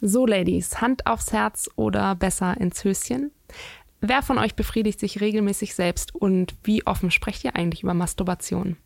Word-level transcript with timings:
So, 0.00 0.26
Ladies, 0.26 0.80
Hand 0.80 1.06
aufs 1.08 1.32
Herz 1.32 1.68
oder 1.74 2.14
besser 2.14 2.56
ins 2.60 2.84
Höschen? 2.84 3.32
Wer 4.00 4.22
von 4.22 4.38
euch 4.38 4.54
befriedigt 4.54 5.00
sich 5.00 5.20
regelmäßig 5.20 5.74
selbst 5.74 6.14
und 6.14 6.54
wie 6.62 6.86
offen 6.86 7.10
sprecht 7.10 7.42
ihr 7.42 7.56
eigentlich 7.56 7.82
über 7.82 7.94
Masturbation? 7.94 8.76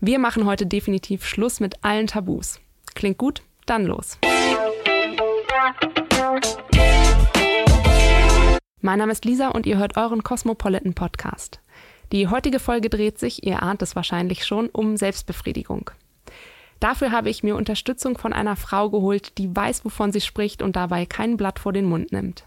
Wir 0.00 0.18
machen 0.18 0.44
heute 0.44 0.66
definitiv 0.66 1.24
Schluss 1.24 1.60
mit 1.60 1.82
allen 1.82 2.06
Tabus. 2.06 2.60
Klingt 2.94 3.16
gut? 3.16 3.40
Dann 3.64 3.86
los. 3.86 4.18
Mein 8.82 8.98
Name 8.98 9.12
ist 9.12 9.24
Lisa 9.24 9.48
und 9.48 9.64
ihr 9.64 9.78
hört 9.78 9.96
euren 9.96 10.22
Cosmopolitan 10.22 10.92
Podcast. 10.92 11.60
Die 12.12 12.28
heutige 12.28 12.58
Folge 12.58 12.90
dreht 12.90 13.18
sich, 13.18 13.42
ihr 13.42 13.62
ahnt 13.62 13.80
es 13.80 13.96
wahrscheinlich 13.96 14.44
schon, 14.44 14.68
um 14.68 14.98
Selbstbefriedigung. 14.98 15.90
Dafür 16.80 17.10
habe 17.10 17.28
ich 17.28 17.42
mir 17.42 17.56
Unterstützung 17.56 18.16
von 18.16 18.32
einer 18.32 18.56
Frau 18.56 18.90
geholt, 18.90 19.36
die 19.38 19.54
weiß, 19.54 19.84
wovon 19.84 20.12
sie 20.12 20.20
spricht 20.20 20.62
und 20.62 20.76
dabei 20.76 21.06
kein 21.06 21.36
Blatt 21.36 21.58
vor 21.58 21.72
den 21.72 21.86
Mund 21.86 22.12
nimmt. 22.12 22.44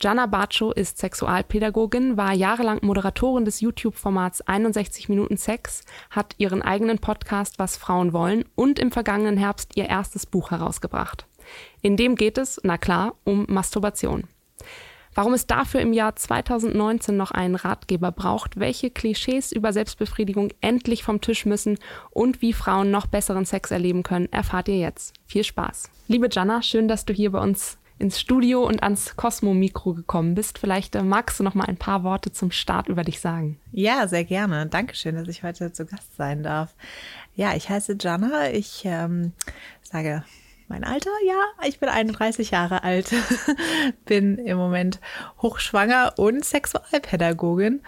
Jana 0.00 0.26
Bacho 0.26 0.72
ist 0.72 0.98
Sexualpädagogin, 0.98 2.16
war 2.16 2.32
jahrelang 2.32 2.78
Moderatorin 2.82 3.44
des 3.44 3.60
YouTube-Formats 3.60 4.42
61 4.42 5.08
Minuten 5.08 5.36
Sex, 5.36 5.84
hat 6.10 6.34
ihren 6.38 6.62
eigenen 6.62 6.98
Podcast 6.98 7.58
Was 7.58 7.76
Frauen 7.76 8.12
wollen 8.12 8.44
und 8.54 8.78
im 8.78 8.92
vergangenen 8.92 9.36
Herbst 9.36 9.76
ihr 9.76 9.86
erstes 9.86 10.26
Buch 10.26 10.50
herausgebracht. 10.50 11.26
In 11.80 11.96
dem 11.96 12.16
geht 12.16 12.38
es, 12.38 12.60
na 12.62 12.76
klar, 12.78 13.14
um 13.24 13.46
Masturbation. 13.48 14.24
Warum 15.16 15.32
es 15.32 15.46
dafür 15.46 15.80
im 15.80 15.94
Jahr 15.94 16.14
2019 16.14 17.16
noch 17.16 17.30
einen 17.30 17.54
Ratgeber 17.54 18.12
braucht, 18.12 18.60
welche 18.60 18.90
Klischees 18.90 19.50
über 19.50 19.72
Selbstbefriedigung 19.72 20.50
endlich 20.60 21.02
vom 21.04 21.22
Tisch 21.22 21.46
müssen 21.46 21.78
und 22.10 22.42
wie 22.42 22.52
Frauen 22.52 22.90
noch 22.90 23.06
besseren 23.06 23.46
Sex 23.46 23.70
erleben 23.70 24.02
können, 24.02 24.30
erfahrt 24.30 24.68
ihr 24.68 24.78
jetzt. 24.78 25.14
Viel 25.26 25.42
Spaß. 25.42 25.88
Liebe 26.06 26.28
Jana, 26.30 26.60
schön, 26.60 26.86
dass 26.86 27.06
du 27.06 27.14
hier 27.14 27.32
bei 27.32 27.40
uns 27.40 27.78
ins 27.98 28.20
Studio 28.20 28.62
und 28.66 28.82
ans 28.82 29.16
Cosmo-Mikro 29.16 29.94
gekommen 29.94 30.34
bist. 30.34 30.58
Vielleicht 30.58 30.94
äh, 30.94 31.02
magst 31.02 31.40
du 31.40 31.44
noch 31.44 31.54
mal 31.54 31.64
ein 31.64 31.78
paar 31.78 32.02
Worte 32.02 32.30
zum 32.30 32.50
Start 32.50 32.88
über 32.88 33.02
dich 33.02 33.18
sagen. 33.18 33.58
Ja, 33.72 34.06
sehr 34.08 34.24
gerne. 34.24 34.66
Dankeschön, 34.66 35.14
dass 35.14 35.28
ich 35.28 35.42
heute 35.42 35.72
zu 35.72 35.86
Gast 35.86 36.14
sein 36.14 36.42
darf. 36.42 36.74
Ja, 37.34 37.56
ich 37.56 37.70
heiße 37.70 37.96
Jana. 37.98 38.50
Ich 38.50 38.82
ähm, 38.84 39.32
sage 39.82 40.24
mein 40.68 40.84
Alter, 40.84 41.10
ja, 41.26 41.66
ich 41.66 41.78
bin 41.78 41.88
31 41.88 42.50
Jahre 42.50 42.82
alt, 42.82 43.12
bin 44.04 44.38
im 44.38 44.58
Moment 44.58 45.00
hochschwanger 45.40 46.14
und 46.16 46.44
Sexualpädagogin 46.44 47.82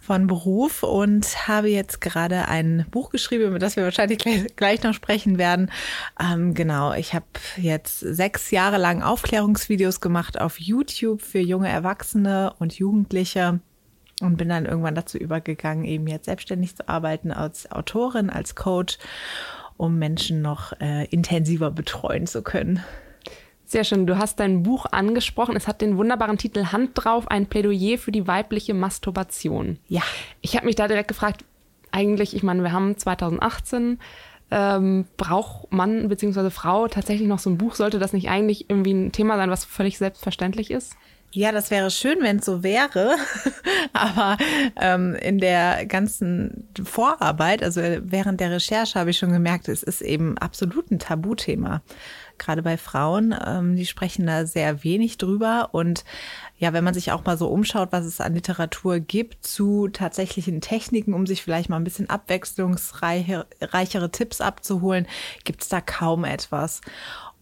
von 0.00 0.26
Beruf 0.26 0.82
und 0.82 1.48
habe 1.48 1.68
jetzt 1.68 2.00
gerade 2.00 2.48
ein 2.48 2.86
Buch 2.90 3.10
geschrieben, 3.10 3.44
über 3.44 3.58
das 3.58 3.76
wir 3.76 3.84
wahrscheinlich 3.84 4.18
gleich, 4.56 4.82
noch 4.82 4.94
sprechen 4.94 5.38
werden. 5.38 5.70
Ähm, 6.20 6.54
genau, 6.54 6.92
ich 6.92 7.14
habe 7.14 7.26
jetzt 7.56 8.00
sechs 8.00 8.50
Jahre 8.50 8.78
lang 8.78 9.02
Aufklärungsvideos 9.02 10.00
gemacht 10.00 10.40
auf 10.40 10.58
YouTube 10.58 11.22
für 11.22 11.38
junge 11.38 11.68
Erwachsene 11.68 12.52
und 12.58 12.74
Jugendliche 12.74 13.60
und 14.20 14.36
bin 14.36 14.48
dann 14.48 14.66
irgendwann 14.66 14.94
dazu 14.94 15.18
übergegangen, 15.18 15.84
eben 15.84 16.06
jetzt 16.08 16.26
selbstständig 16.26 16.76
zu 16.76 16.88
arbeiten 16.88 17.30
als 17.30 17.70
Autorin, 17.70 18.28
als 18.28 18.54
Coach 18.54 18.98
um 19.76 19.98
Menschen 19.98 20.42
noch 20.42 20.72
äh, 20.80 21.06
intensiver 21.06 21.70
betreuen 21.70 22.26
zu 22.26 22.42
können. 22.42 22.82
Sehr 23.64 23.84
schön. 23.84 24.06
Du 24.06 24.18
hast 24.18 24.38
dein 24.38 24.62
Buch 24.62 24.86
angesprochen. 24.90 25.56
Es 25.56 25.66
hat 25.66 25.80
den 25.80 25.96
wunderbaren 25.96 26.36
Titel 26.36 26.66
Hand 26.72 26.90
drauf, 26.94 27.30
ein 27.30 27.46
Plädoyer 27.46 27.96
für 27.96 28.12
die 28.12 28.26
weibliche 28.26 28.74
Masturbation. 28.74 29.78
Ja. 29.88 30.02
Ich 30.42 30.56
habe 30.56 30.66
mich 30.66 30.74
da 30.74 30.88
direkt 30.88 31.08
gefragt, 31.08 31.44
eigentlich, 31.90 32.36
ich 32.36 32.42
meine, 32.42 32.62
wir 32.62 32.72
haben 32.72 32.98
2018, 32.98 33.98
ähm, 34.50 35.06
braucht 35.16 35.72
Mann 35.72 36.08
bzw. 36.08 36.50
Frau 36.50 36.86
tatsächlich 36.86 37.26
noch 37.26 37.38
so 37.38 37.48
ein 37.48 37.56
Buch? 37.56 37.74
Sollte 37.74 37.98
das 37.98 38.12
nicht 38.12 38.28
eigentlich 38.28 38.68
irgendwie 38.68 38.92
ein 38.92 39.12
Thema 39.12 39.36
sein, 39.36 39.48
was 39.48 39.64
völlig 39.64 39.96
selbstverständlich 39.96 40.70
ist? 40.70 40.94
Ja, 41.34 41.50
das 41.50 41.70
wäre 41.70 41.90
schön, 41.90 42.18
wenn 42.20 42.40
es 42.40 42.44
so 42.44 42.62
wäre. 42.62 43.16
Aber 43.94 44.36
ähm, 44.78 45.14
in 45.14 45.38
der 45.38 45.86
ganzen 45.86 46.68
Vorarbeit, 46.84 47.62
also 47.62 47.80
während 47.80 48.38
der 48.40 48.50
Recherche, 48.50 48.98
habe 48.98 49.10
ich 49.10 49.18
schon 49.18 49.32
gemerkt, 49.32 49.68
es 49.68 49.82
ist 49.82 50.02
eben 50.02 50.36
absolut 50.36 50.90
ein 50.90 50.98
Tabuthema. 50.98 51.80
Gerade 52.36 52.62
bei 52.62 52.76
Frauen, 52.76 53.34
ähm, 53.46 53.76
die 53.76 53.86
sprechen 53.86 54.26
da 54.26 54.44
sehr 54.44 54.84
wenig 54.84 55.16
drüber. 55.16 55.70
Und 55.72 56.04
ja, 56.58 56.74
wenn 56.74 56.84
man 56.84 56.92
sich 56.92 57.12
auch 57.12 57.24
mal 57.24 57.38
so 57.38 57.48
umschaut, 57.48 57.92
was 57.92 58.04
es 58.04 58.20
an 58.20 58.34
Literatur 58.34 59.00
gibt 59.00 59.46
zu 59.46 59.88
tatsächlichen 59.88 60.60
Techniken, 60.60 61.14
um 61.14 61.26
sich 61.26 61.42
vielleicht 61.42 61.70
mal 61.70 61.76
ein 61.76 61.84
bisschen 61.84 62.10
abwechslungsreichere 62.10 64.10
Tipps 64.10 64.42
abzuholen, 64.42 65.06
gibt 65.44 65.62
es 65.62 65.70
da 65.70 65.80
kaum 65.80 66.24
etwas. 66.24 66.82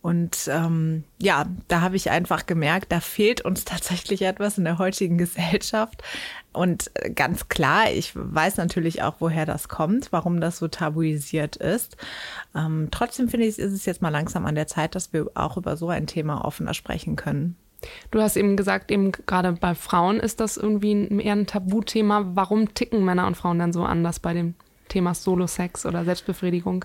Und 0.02 0.48
ähm, 0.50 1.04
ja, 1.18 1.44
da 1.68 1.82
habe 1.82 1.96
ich 1.96 2.10
einfach 2.10 2.46
gemerkt, 2.46 2.90
da 2.90 3.00
fehlt 3.00 3.42
uns 3.42 3.64
tatsächlich 3.66 4.22
etwas 4.22 4.58
in 4.58 4.64
der 4.64 4.78
heutigen 4.78 5.18
Gesellschaft. 5.18 6.02
Und 6.52 6.90
äh, 6.94 7.10
ganz 7.10 7.48
klar, 7.48 7.90
ich 7.92 8.12
weiß 8.14 8.56
natürlich 8.56 9.02
auch, 9.02 9.16
woher 9.18 9.46
das 9.46 9.68
kommt, 9.68 10.10
warum 10.12 10.40
das 10.40 10.58
so 10.58 10.68
tabuisiert 10.68 11.56
ist. 11.56 11.96
Ähm, 12.54 12.88
trotzdem 12.90 13.28
finde 13.28 13.46
ich, 13.46 13.58
ist 13.58 13.72
es 13.72 13.84
jetzt 13.84 14.02
mal 14.02 14.08
langsam 14.08 14.46
an 14.46 14.54
der 14.54 14.66
Zeit, 14.66 14.94
dass 14.94 15.12
wir 15.12 15.30
auch 15.34 15.56
über 15.56 15.76
so 15.76 15.88
ein 15.88 16.06
Thema 16.06 16.44
offener 16.44 16.74
sprechen 16.74 17.16
können. 17.16 17.56
Du 18.10 18.20
hast 18.20 18.36
eben 18.36 18.56
gesagt, 18.56 18.90
eben 18.90 19.12
gerade 19.12 19.52
bei 19.52 19.74
Frauen 19.74 20.20
ist 20.20 20.40
das 20.40 20.56
irgendwie 20.56 20.92
ein, 20.92 21.20
eher 21.20 21.34
ein 21.34 21.46
Tabuthema. 21.46 22.30
Warum 22.34 22.74
ticken 22.74 23.04
Männer 23.04 23.26
und 23.26 23.36
Frauen 23.36 23.58
dann 23.58 23.72
so 23.72 23.84
anders 23.84 24.20
bei 24.20 24.34
dem 24.34 24.54
Thema 24.88 25.14
Solo-Sex 25.14 25.86
oder 25.86 26.04
Selbstbefriedigung? 26.04 26.84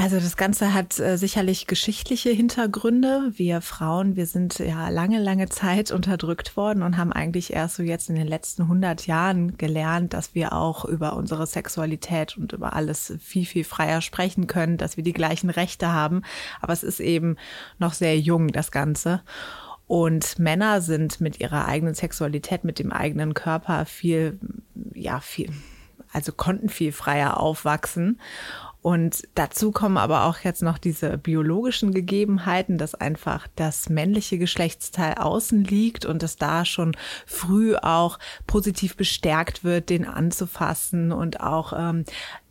Also 0.00 0.20
das 0.20 0.36
Ganze 0.36 0.74
hat 0.74 1.00
äh, 1.00 1.18
sicherlich 1.18 1.66
geschichtliche 1.66 2.30
Hintergründe. 2.30 3.32
Wir 3.34 3.60
Frauen, 3.60 4.14
wir 4.14 4.26
sind 4.26 4.60
ja 4.60 4.90
lange, 4.90 5.18
lange 5.18 5.48
Zeit 5.48 5.90
unterdrückt 5.90 6.56
worden 6.56 6.84
und 6.84 6.96
haben 6.96 7.12
eigentlich 7.12 7.52
erst 7.52 7.74
so 7.74 7.82
jetzt 7.82 8.08
in 8.08 8.14
den 8.14 8.28
letzten 8.28 8.62
100 8.62 9.08
Jahren 9.08 9.58
gelernt, 9.58 10.14
dass 10.14 10.36
wir 10.36 10.52
auch 10.52 10.84
über 10.84 11.16
unsere 11.16 11.48
Sexualität 11.48 12.38
und 12.38 12.52
über 12.52 12.74
alles 12.74 13.14
viel, 13.20 13.44
viel 13.44 13.64
freier 13.64 14.00
sprechen 14.00 14.46
können, 14.46 14.76
dass 14.76 14.96
wir 14.96 15.02
die 15.02 15.12
gleichen 15.12 15.50
Rechte 15.50 15.92
haben. 15.92 16.22
Aber 16.60 16.72
es 16.72 16.84
ist 16.84 17.00
eben 17.00 17.34
noch 17.80 17.92
sehr 17.92 18.20
jung, 18.20 18.52
das 18.52 18.70
Ganze. 18.70 19.22
Und 19.88 20.38
Männer 20.38 20.80
sind 20.80 21.20
mit 21.20 21.40
ihrer 21.40 21.66
eigenen 21.66 21.94
Sexualität, 21.94 22.62
mit 22.62 22.78
dem 22.78 22.92
eigenen 22.92 23.34
Körper 23.34 23.84
viel, 23.84 24.38
ja, 24.94 25.18
viel, 25.18 25.50
also 26.12 26.30
konnten 26.30 26.68
viel 26.68 26.92
freier 26.92 27.40
aufwachsen. 27.40 28.20
Und 28.80 29.26
dazu 29.34 29.72
kommen 29.72 29.96
aber 29.96 30.24
auch 30.24 30.38
jetzt 30.38 30.62
noch 30.62 30.78
diese 30.78 31.18
biologischen 31.18 31.92
Gegebenheiten, 31.92 32.78
dass 32.78 32.94
einfach 32.94 33.48
das 33.56 33.88
männliche 33.88 34.38
Geschlechtsteil 34.38 35.14
außen 35.14 35.64
liegt 35.64 36.04
und 36.04 36.22
dass 36.22 36.36
da 36.36 36.64
schon 36.64 36.96
früh 37.26 37.74
auch 37.74 38.18
positiv 38.46 38.96
bestärkt 38.96 39.64
wird, 39.64 39.90
den 39.90 40.06
anzufassen 40.06 41.10
und 41.10 41.40
auch, 41.40 41.72
ähm, 41.76 42.04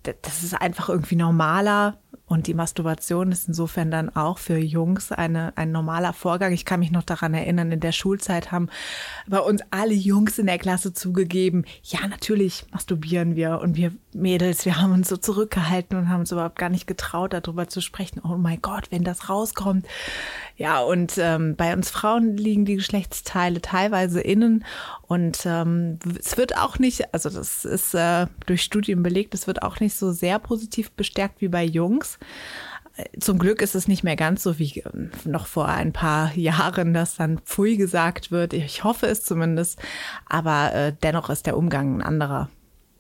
das 0.04 0.44
ist 0.44 0.54
einfach 0.54 0.90
irgendwie 0.90 1.16
normaler 1.16 1.98
und 2.28 2.48
die 2.48 2.54
Masturbation 2.54 3.32
ist 3.32 3.48
insofern 3.48 3.90
dann 3.90 4.14
auch 4.16 4.38
für 4.38 4.58
Jungs 4.58 5.14
eine, 5.14 5.54
ein 5.56 5.72
normaler 5.72 6.12
Vorgang. 6.12 6.52
Ich 6.52 6.66
kann 6.66 6.82
mich 6.82 6.92
noch 6.92 7.04
daran 7.04 7.34
erinnern, 7.34 7.72
in 7.72 7.80
der 7.80 7.94
Schulzeit 7.94 8.52
haben 8.52 8.68
bei 9.28 9.40
uns 9.40 9.62
alle 9.72 9.94
Jungs 9.94 10.38
in 10.38 10.46
der 10.46 10.58
Klasse 10.58 10.94
zugegeben, 10.94 11.66
ja, 11.84 12.06
natürlich 12.06 12.66
masturbieren 12.72 13.36
wir 13.38 13.60
und 13.62 13.78
wir 13.78 13.94
Mädels, 14.14 14.66
wir 14.66 14.82
haben 14.82 14.92
uns 14.92 15.08
so 15.08 15.16
zurückgehalten 15.16 15.98
und 15.98 16.10
haben 16.10 16.22
uns 16.22 16.32
überhaupt 16.32 16.58
gar 16.58 16.70
nicht 16.70 16.88
getraut, 16.88 17.34
darüber 17.34 17.68
zu 17.68 17.82
sprechen. 17.82 18.22
Oh 18.24 18.36
mein 18.38 18.62
Gott, 18.62 18.92
wenn 18.92 19.04
das 19.04 19.30
rauskommt. 19.30 19.86
Ja, 20.58 20.82
und 20.82 21.20
ähm, 21.20 21.56
bei 21.56 21.72
uns 21.72 21.92
Frauen 21.92 22.36
liegen 22.36 22.66
die 22.66 22.78
Geschlechtsteile 22.78 23.62
teilweise 23.62 24.22
innen 24.22 24.66
und 25.04 25.46
ähm, 25.46 26.00
es 26.20 26.36
wird 26.36 26.58
auch 26.58 26.80
nicht, 26.80 27.14
also 27.14 27.30
das 27.30 27.64
ist 27.64 27.94
äh, 27.94 28.26
durch 28.48 28.64
Studien 28.64 29.04
belegt, 29.04 29.36
es 29.36 29.46
wird 29.46 29.62
auch 29.62 29.80
nicht 29.80 29.96
so 29.96 30.12
sehr 30.12 30.40
positiv 30.40 30.90
bestärkt 30.92 31.42
wie 31.42 31.48
bei 31.48 31.64
Jungs. 31.64 32.18
Zum 33.20 33.38
Glück 33.38 33.62
ist 33.62 33.76
es 33.76 33.88
nicht 33.88 34.04
mehr 34.04 34.16
ganz 34.16 34.42
so 34.42 34.58
wie 34.58 34.80
ähm, 34.80 35.12
noch 35.26 35.46
vor 35.46 35.68
ein 35.68 35.94
paar 35.94 36.36
Jahren, 36.36 36.96
dass 36.96 37.16
dann 37.18 37.38
Pfui 37.40 37.78
gesagt 37.78 38.32
wird. 38.32 38.54
Ich 38.54 38.84
hoffe 38.84 39.06
es 39.06 39.24
zumindest. 39.24 39.80
Aber 40.26 40.74
äh, 40.74 40.94
dennoch 41.04 41.30
ist 41.30 41.46
der 41.46 41.58
Umgang 41.58 41.98
ein 41.98 42.02
anderer. 42.02 42.50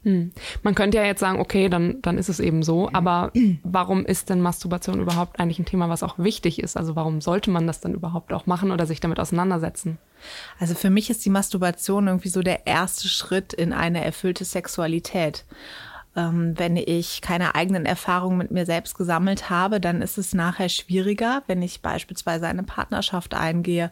Hm. 0.03 0.31
Man 0.63 0.75
könnte 0.75 0.97
ja 0.97 1.05
jetzt 1.05 1.19
sagen, 1.19 1.39
okay, 1.39 1.69
dann, 1.69 2.01
dann 2.01 2.17
ist 2.17 2.29
es 2.29 2.39
eben 2.39 2.63
so, 2.63 2.89
aber 2.93 3.31
warum 3.63 4.05
ist 4.05 4.29
denn 4.29 4.41
Masturbation 4.41 5.01
überhaupt 5.01 5.39
eigentlich 5.39 5.59
ein 5.59 5.65
Thema, 5.65 5.89
was 5.89 6.03
auch 6.03 6.17
wichtig 6.19 6.59
ist? 6.61 6.77
Also 6.77 6.95
warum 6.95 7.21
sollte 7.21 7.51
man 7.51 7.67
das 7.67 7.81
dann 7.81 7.93
überhaupt 7.93 8.31
auch 8.33 8.45
machen 8.45 8.71
oder 8.71 8.85
sich 8.85 8.99
damit 8.99 9.19
auseinandersetzen? 9.19 9.97
Also 10.59 10.75
für 10.75 10.89
mich 10.89 11.09
ist 11.09 11.25
die 11.25 11.29
Masturbation 11.29 12.07
irgendwie 12.07 12.29
so 12.29 12.41
der 12.41 12.67
erste 12.67 13.07
Schritt 13.07 13.53
in 13.53 13.73
eine 13.73 14.03
erfüllte 14.03 14.45
Sexualität. 14.45 15.45
Ähm, 16.17 16.53
wenn 16.57 16.75
ich 16.75 17.21
keine 17.21 17.53
eigenen 17.53 17.85
Erfahrungen 17.85 18.39
mit 18.39 18.49
mir 18.49 18.65
selbst 18.65 18.97
gesammelt 18.97 19.51
habe, 19.51 19.79
dann 19.79 20.01
ist 20.01 20.17
es 20.17 20.33
nachher 20.33 20.67
schwieriger, 20.67 21.43
wenn 21.45 21.61
ich 21.61 21.81
beispielsweise 21.81 22.47
eine 22.47 22.63
Partnerschaft 22.63 23.35
eingehe, 23.35 23.91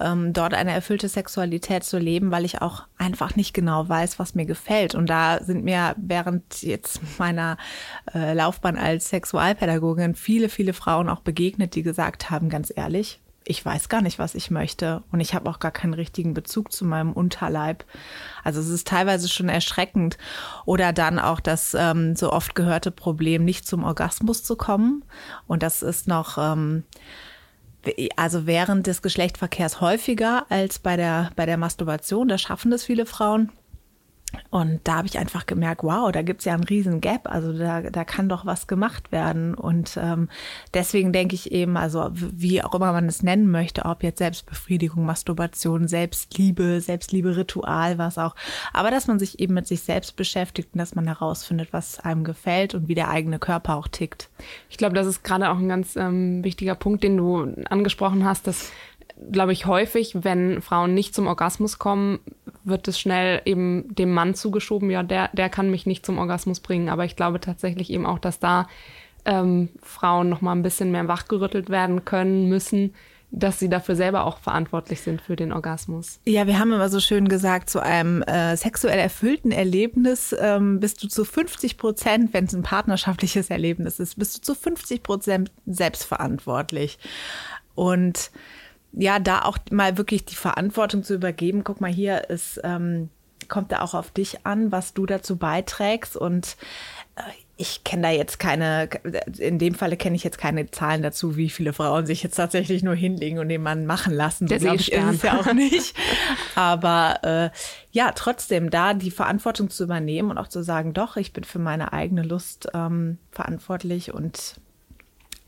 ähm, 0.00 0.32
dort 0.32 0.52
eine 0.52 0.72
erfüllte 0.72 1.08
Sexualität 1.08 1.84
zu 1.84 1.98
leben, 1.98 2.32
weil 2.32 2.44
ich 2.44 2.60
auch 2.60 2.82
einfach 2.98 3.36
nicht 3.36 3.54
genau 3.54 3.88
weiß, 3.88 4.18
was 4.18 4.34
mir 4.34 4.46
gefällt. 4.46 4.96
Und 4.96 5.08
da 5.08 5.42
sind 5.42 5.64
mir 5.64 5.94
während 5.96 6.62
jetzt 6.62 7.00
meiner 7.18 7.56
äh, 8.12 8.34
Laufbahn 8.34 8.76
als 8.76 9.08
Sexualpädagogin 9.10 10.16
viele, 10.16 10.48
viele 10.48 10.72
Frauen 10.72 11.08
auch 11.08 11.20
begegnet, 11.20 11.76
die 11.76 11.84
gesagt 11.84 12.30
haben, 12.30 12.48
ganz 12.48 12.72
ehrlich, 12.74 13.20
ich 13.44 13.64
weiß 13.64 13.88
gar 13.88 14.02
nicht, 14.02 14.18
was 14.18 14.34
ich 14.34 14.50
möchte 14.50 15.02
und 15.10 15.20
ich 15.20 15.34
habe 15.34 15.48
auch 15.48 15.58
gar 15.58 15.70
keinen 15.70 15.94
richtigen 15.94 16.34
Bezug 16.34 16.72
zu 16.72 16.84
meinem 16.84 17.12
Unterleib. 17.12 17.84
Also 18.44 18.60
es 18.60 18.68
ist 18.68 18.86
teilweise 18.86 19.28
schon 19.28 19.48
erschreckend. 19.48 20.18
Oder 20.66 20.92
dann 20.92 21.18
auch 21.18 21.40
das 21.40 21.74
ähm, 21.78 22.14
so 22.16 22.32
oft 22.32 22.54
gehörte 22.54 22.90
Problem, 22.90 23.44
nicht 23.44 23.66
zum 23.66 23.84
Orgasmus 23.84 24.44
zu 24.44 24.56
kommen. 24.56 25.04
Und 25.46 25.62
das 25.62 25.82
ist 25.82 26.06
noch, 26.06 26.36
ähm, 26.38 26.84
also 28.16 28.46
während 28.46 28.86
des 28.86 29.00
Geschlechtsverkehrs 29.00 29.80
häufiger 29.80 30.44
als 30.50 30.78
bei 30.78 30.96
der, 30.96 31.30
bei 31.34 31.46
der 31.46 31.56
Masturbation. 31.56 32.28
Da 32.28 32.36
schaffen 32.36 32.70
das 32.70 32.84
viele 32.84 33.06
Frauen. 33.06 33.50
Und 34.50 34.80
da 34.84 34.96
habe 34.96 35.06
ich 35.06 35.18
einfach 35.18 35.46
gemerkt, 35.46 35.82
wow, 35.82 36.10
da 36.10 36.22
gibt's 36.22 36.44
ja 36.44 36.54
einen 36.54 36.64
riesen 36.64 37.00
Gap. 37.00 37.30
Also 37.30 37.52
da, 37.52 37.82
da 37.82 38.04
kann 38.04 38.28
doch 38.28 38.46
was 38.46 38.66
gemacht 38.66 39.12
werden. 39.12 39.54
Und 39.54 39.98
ähm, 40.00 40.28
deswegen 40.74 41.12
denke 41.12 41.34
ich 41.34 41.52
eben, 41.52 41.76
also 41.76 42.10
wie 42.12 42.62
auch 42.62 42.74
immer 42.74 42.92
man 42.92 43.06
es 43.06 43.22
nennen 43.22 43.50
möchte, 43.50 43.84
ob 43.84 44.02
jetzt 44.02 44.18
Selbstbefriedigung, 44.18 45.04
Masturbation, 45.04 45.88
Selbstliebe, 45.88 46.80
Selbstliebe-Ritual, 46.80 47.98
was 47.98 48.18
auch. 48.18 48.34
Aber 48.72 48.90
dass 48.90 49.06
man 49.06 49.18
sich 49.18 49.38
eben 49.40 49.54
mit 49.54 49.66
sich 49.66 49.82
selbst 49.82 50.16
beschäftigt 50.16 50.70
und 50.72 50.78
dass 50.78 50.94
man 50.94 51.06
herausfindet, 51.06 51.72
was 51.72 52.00
einem 52.00 52.24
gefällt 52.24 52.74
und 52.74 52.88
wie 52.88 52.94
der 52.94 53.08
eigene 53.10 53.38
Körper 53.38 53.76
auch 53.76 53.88
tickt. 53.88 54.28
Ich 54.68 54.76
glaube, 54.76 54.94
das 54.94 55.06
ist 55.06 55.22
gerade 55.22 55.50
auch 55.50 55.58
ein 55.58 55.68
ganz 55.68 55.96
ähm, 55.96 56.42
wichtiger 56.44 56.74
Punkt, 56.74 57.04
den 57.04 57.16
du 57.16 57.54
angesprochen 57.68 58.24
hast, 58.24 58.46
dass 58.46 58.72
glaube 59.30 59.52
ich, 59.52 59.66
häufig, 59.66 60.16
wenn 60.22 60.62
Frauen 60.62 60.94
nicht 60.94 61.14
zum 61.14 61.26
Orgasmus 61.26 61.78
kommen, 61.78 62.20
wird 62.64 62.88
es 62.88 62.98
schnell 62.98 63.42
eben 63.44 63.94
dem 63.94 64.12
Mann 64.12 64.34
zugeschoben, 64.34 64.90
ja, 64.90 65.02
der, 65.02 65.28
der 65.32 65.48
kann 65.48 65.70
mich 65.70 65.86
nicht 65.86 66.04
zum 66.04 66.18
Orgasmus 66.18 66.60
bringen. 66.60 66.88
Aber 66.88 67.04
ich 67.04 67.16
glaube 67.16 67.40
tatsächlich 67.40 67.90
eben 67.90 68.06
auch, 68.06 68.18
dass 68.18 68.38
da 68.38 68.68
ähm, 69.24 69.68
Frauen 69.82 70.28
noch 70.28 70.40
mal 70.40 70.52
ein 70.52 70.62
bisschen 70.62 70.90
mehr 70.90 71.08
wachgerüttelt 71.08 71.70
werden 71.70 72.04
können 72.04 72.48
müssen, 72.48 72.94
dass 73.32 73.58
sie 73.58 73.68
dafür 73.68 73.94
selber 73.94 74.24
auch 74.24 74.38
verantwortlich 74.38 75.02
sind 75.02 75.20
für 75.20 75.36
den 75.36 75.52
Orgasmus. 75.52 76.20
Ja, 76.24 76.46
wir 76.46 76.58
haben 76.58 76.72
immer 76.72 76.88
so 76.88 76.98
schön 76.98 77.28
gesagt, 77.28 77.70
zu 77.70 77.80
einem 77.80 78.22
äh, 78.22 78.56
sexuell 78.56 78.98
erfüllten 78.98 79.52
Erlebnis 79.52 80.34
ähm, 80.38 80.80
bist 80.80 81.02
du 81.02 81.08
zu 81.08 81.24
50 81.24 81.78
Prozent, 81.78 82.34
wenn 82.34 82.46
es 82.46 82.54
ein 82.54 82.62
partnerschaftliches 82.62 83.50
Erlebnis 83.50 84.00
ist, 84.00 84.18
bist 84.18 84.36
du 84.36 84.40
zu 84.40 84.54
50 84.54 85.02
Prozent 85.02 85.52
selbstverantwortlich. 85.66 86.98
Und 87.76 88.32
ja, 88.92 89.18
da 89.18 89.42
auch 89.42 89.58
mal 89.70 89.98
wirklich 89.98 90.24
die 90.24 90.36
Verantwortung 90.36 91.02
zu 91.02 91.14
übergeben. 91.14 91.64
Guck 91.64 91.80
mal, 91.80 91.92
hier 91.92 92.28
ist, 92.30 92.60
ähm, 92.64 93.08
kommt 93.48 93.72
da 93.72 93.82
auch 93.82 93.94
auf 93.94 94.10
dich 94.10 94.46
an, 94.46 94.72
was 94.72 94.94
du 94.94 95.06
dazu 95.06 95.36
beiträgst. 95.36 96.16
Und 96.16 96.56
äh, 97.16 97.22
ich 97.56 97.84
kenne 97.84 98.02
da 98.02 98.10
jetzt 98.10 98.38
keine, 98.38 98.88
in 99.38 99.58
dem 99.58 99.74
Falle 99.74 99.98
kenne 99.98 100.16
ich 100.16 100.24
jetzt 100.24 100.38
keine 100.38 100.70
Zahlen 100.70 101.02
dazu, 101.02 101.36
wie 101.36 101.50
viele 101.50 101.74
Frauen 101.74 102.06
sich 102.06 102.22
jetzt 102.22 102.36
tatsächlich 102.36 102.82
nur 102.82 102.94
hinlegen 102.94 103.38
und 103.38 103.50
den 103.50 103.62
Mann 103.62 103.84
machen 103.84 104.14
lassen. 104.14 104.48
So 104.48 104.56
glaube 104.56 104.76
ich, 104.76 104.92
ist 104.92 105.04
es 105.04 105.22
ja 105.22 105.38
auch 105.38 105.52
nicht. 105.52 105.94
Aber 106.54 107.18
äh, 107.22 107.50
ja, 107.92 108.12
trotzdem 108.12 108.70
da 108.70 108.94
die 108.94 109.10
Verantwortung 109.10 109.68
zu 109.68 109.84
übernehmen 109.84 110.30
und 110.30 110.38
auch 110.38 110.48
zu 110.48 110.62
sagen, 110.62 110.94
doch, 110.94 111.18
ich 111.18 111.34
bin 111.34 111.44
für 111.44 111.58
meine 111.58 111.92
eigene 111.92 112.22
Lust 112.22 112.68
ähm, 112.72 113.18
verantwortlich 113.30 114.14
und 114.14 114.54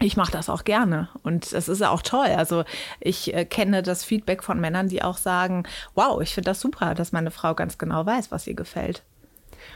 ich 0.03 0.17
mache 0.17 0.33
das 0.33 0.49
auch 0.49 0.65
gerne 0.65 1.09
und 1.23 1.53
es 1.53 1.69
ist 1.69 1.83
auch 1.83 2.03
toll. 2.03 2.29
Also 2.37 2.65
ich 3.01 3.35
äh, 3.35 3.45
kenne 3.45 3.83
das 3.83 4.05
Feedback 4.05 4.43
von 4.43 4.61
Männern, 4.61 4.89
die 4.89 5.03
auch 5.03 5.17
sagen, 5.17 5.65
wow, 5.95 6.21
ich 6.21 6.35
finde 6.35 6.51
das 6.51 6.61
super, 6.61 6.95
dass 6.95 7.13
meine 7.13 7.31
Frau 7.31 7.55
ganz 7.55 7.79
genau 7.79 8.05
weiß, 8.05 8.31
was 8.31 8.47
ihr 8.47 8.55
gefällt. 8.55 9.03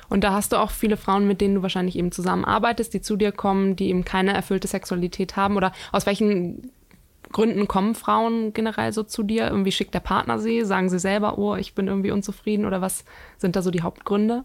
Und 0.09 0.25
da 0.25 0.33
hast 0.33 0.53
du 0.53 0.57
auch 0.57 0.71
viele 0.71 0.97
Frauen, 0.97 1.27
mit 1.27 1.41
denen 1.41 1.57
du 1.57 1.63
wahrscheinlich 1.63 1.97
eben 1.97 2.13
zusammenarbeitest, 2.13 2.93
die 2.95 3.01
zu 3.01 3.17
dir 3.17 3.33
kommen, 3.33 3.77
die 3.77 3.89
eben 3.89 4.05
keine 4.05 4.33
erfüllte 4.33 4.69
Sexualität 4.69 5.37
haben 5.37 5.57
oder 5.57 5.73
aus 5.93 6.07
welchen 6.07 6.71
Gründen 7.33 7.67
kommen 7.67 7.95
Frauen 7.95 8.53
generell 8.53 8.93
so 8.93 9.03
zu 9.03 9.23
dir? 9.23 9.49
Irgendwie 9.49 9.73
schickt 9.73 9.95
der 9.95 10.01
Partner 10.01 10.39
sie? 10.39 10.65
Sagen 10.65 10.89
sie 10.89 10.99
selber, 10.99 11.39
oh, 11.39 11.57
ich 11.57 11.75
bin 11.75 11.89
irgendwie 11.89 12.13
unzufrieden? 12.13 12.67
Oder 12.67 12.81
was 12.81 13.05
sind 13.39 13.57
da 13.57 13.63
so 13.63 13.71
die 13.71 13.83
Hauptgründe? 13.83 14.45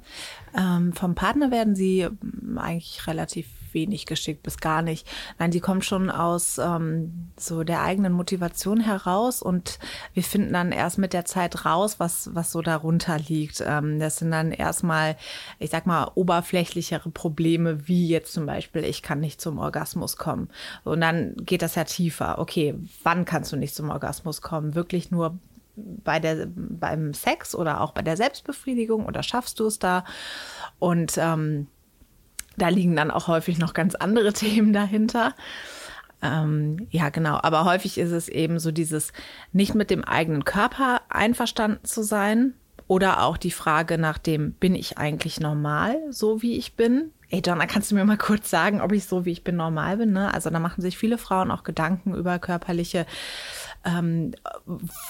Ähm, 0.58 0.94
vom 0.94 1.16
Partner 1.16 1.52
werden 1.52 1.76
sie 1.76 2.08
eigentlich 2.56 3.06
relativ 3.08 3.48
wenig 3.74 4.06
geschickt, 4.06 4.44
bis 4.44 4.58
gar 4.58 4.82
nicht. 4.82 5.08
Nein, 5.40 5.52
die 5.52 5.60
kommt 5.60 5.86
schon 5.86 6.10
aus 6.10 6.58
ähm, 6.58 7.32
so 7.38 7.64
der 7.64 7.82
eigenen 7.82 8.14
Motivation 8.14 8.80
heraus 8.80 9.42
und 9.42 9.80
wir 10.14 10.24
finden 10.24 10.54
dann 10.54 10.72
erst 10.72 10.98
mit 10.98 11.14
der 11.14 11.26
Zeit 11.26 11.66
raus, 11.66 12.00
was, 12.00 12.30
was 12.34 12.52
so 12.52 12.62
darunter 12.62 13.18
liegt. 13.18 13.64
Ähm, 13.66 14.00
das 14.00 14.18
sind 14.18 14.32
dann 14.32 14.52
erstmal, 14.52 15.18
ich 15.60 15.70
sag 15.70 15.86
mal, 15.86 16.12
oberflächlichere 16.16 17.10
Probleme, 17.10 17.88
wie 17.88 18.08
jetzt 18.08 18.34
zum 18.34 18.46
Beispiel, 18.46 18.84
ich 18.84 19.02
kann 19.02 19.20
nicht 19.20 19.42
zum 19.42 19.60
Orgasmus 19.60 20.18
kommen. 20.18 20.50
Und 20.84 21.02
dann 21.02 21.36
geht 21.38 21.62
das 21.62 21.76
ja 21.76 21.84
tiefer. 21.84 22.40
Okay, 22.40 22.76
wann 23.04 23.26
kannst 23.26 23.52
du 23.52 23.58
nicht 23.58 23.76
zum 23.76 23.90
Orgasmus 23.90 24.42
kommen? 24.42 24.76
Wirklich 24.76 25.12
nur 25.12 25.38
bei 25.76 26.20
der, 26.20 26.48
beim 26.56 27.14
Sex 27.14 27.56
oder 27.56 27.82
auch 27.82 27.92
bei 27.92 28.02
der 28.02 28.18
Selbstbefriedigung 28.18 29.06
oder 29.06 29.24
schaffst 29.24 29.60
du 29.60 29.68
es 29.68 29.80
da? 29.80 30.04
Und 30.80 31.18
ähm, 31.18 31.68
da 32.62 32.70
liegen 32.70 32.96
dann 32.96 33.12
auch 33.12 33.28
häufig 33.28 33.58
noch 33.58 33.74
ganz 33.74 33.96
andere 33.96 34.34
Themen 34.34 34.74
dahinter. 34.74 35.34
Ähm, 36.22 36.88
ja, 36.92 37.10
genau. 37.10 37.40
Aber 37.42 37.66
häufig 37.66 37.98
ist 37.98 38.12
es 38.12 38.30
eben 38.30 38.60
so 38.60 38.72
dieses 38.72 39.12
nicht 39.54 39.74
mit 39.74 39.90
dem 39.90 40.04
eigenen 40.04 40.46
Körper 40.46 41.02
einverstanden 41.10 41.84
zu 41.84 42.04
sein 42.04 42.54
oder 42.88 43.24
auch 43.24 43.38
die 43.38 43.52
Frage 43.52 43.98
nach 43.98 44.18
dem, 44.18 44.54
bin 44.54 44.76
ich 44.76 44.98
eigentlich 44.98 45.40
normal, 45.40 45.98
so 46.10 46.42
wie 46.42 46.58
ich 46.58 46.76
bin? 46.76 47.12
Ey, 47.30 47.42
Donna, 47.42 47.66
kannst 47.66 47.90
du 47.90 47.96
mir 47.96 48.04
mal 48.04 48.18
kurz 48.18 48.50
sagen, 48.50 48.82
ob 48.82 48.92
ich 48.92 49.06
so 49.06 49.24
wie 49.24 49.32
ich 49.32 49.46
bin 49.46 49.56
normal 49.56 49.98
bin? 49.98 50.12
Ne? 50.12 50.34
Also 50.34 50.50
da 50.50 50.60
machen 50.60 50.82
sich 50.82 50.98
viele 50.98 51.18
Frauen 51.18 51.50
auch 51.50 51.64
Gedanken 51.64 52.14
über 52.14 52.38
körperliche 52.40 53.06
ähm, 53.84 54.34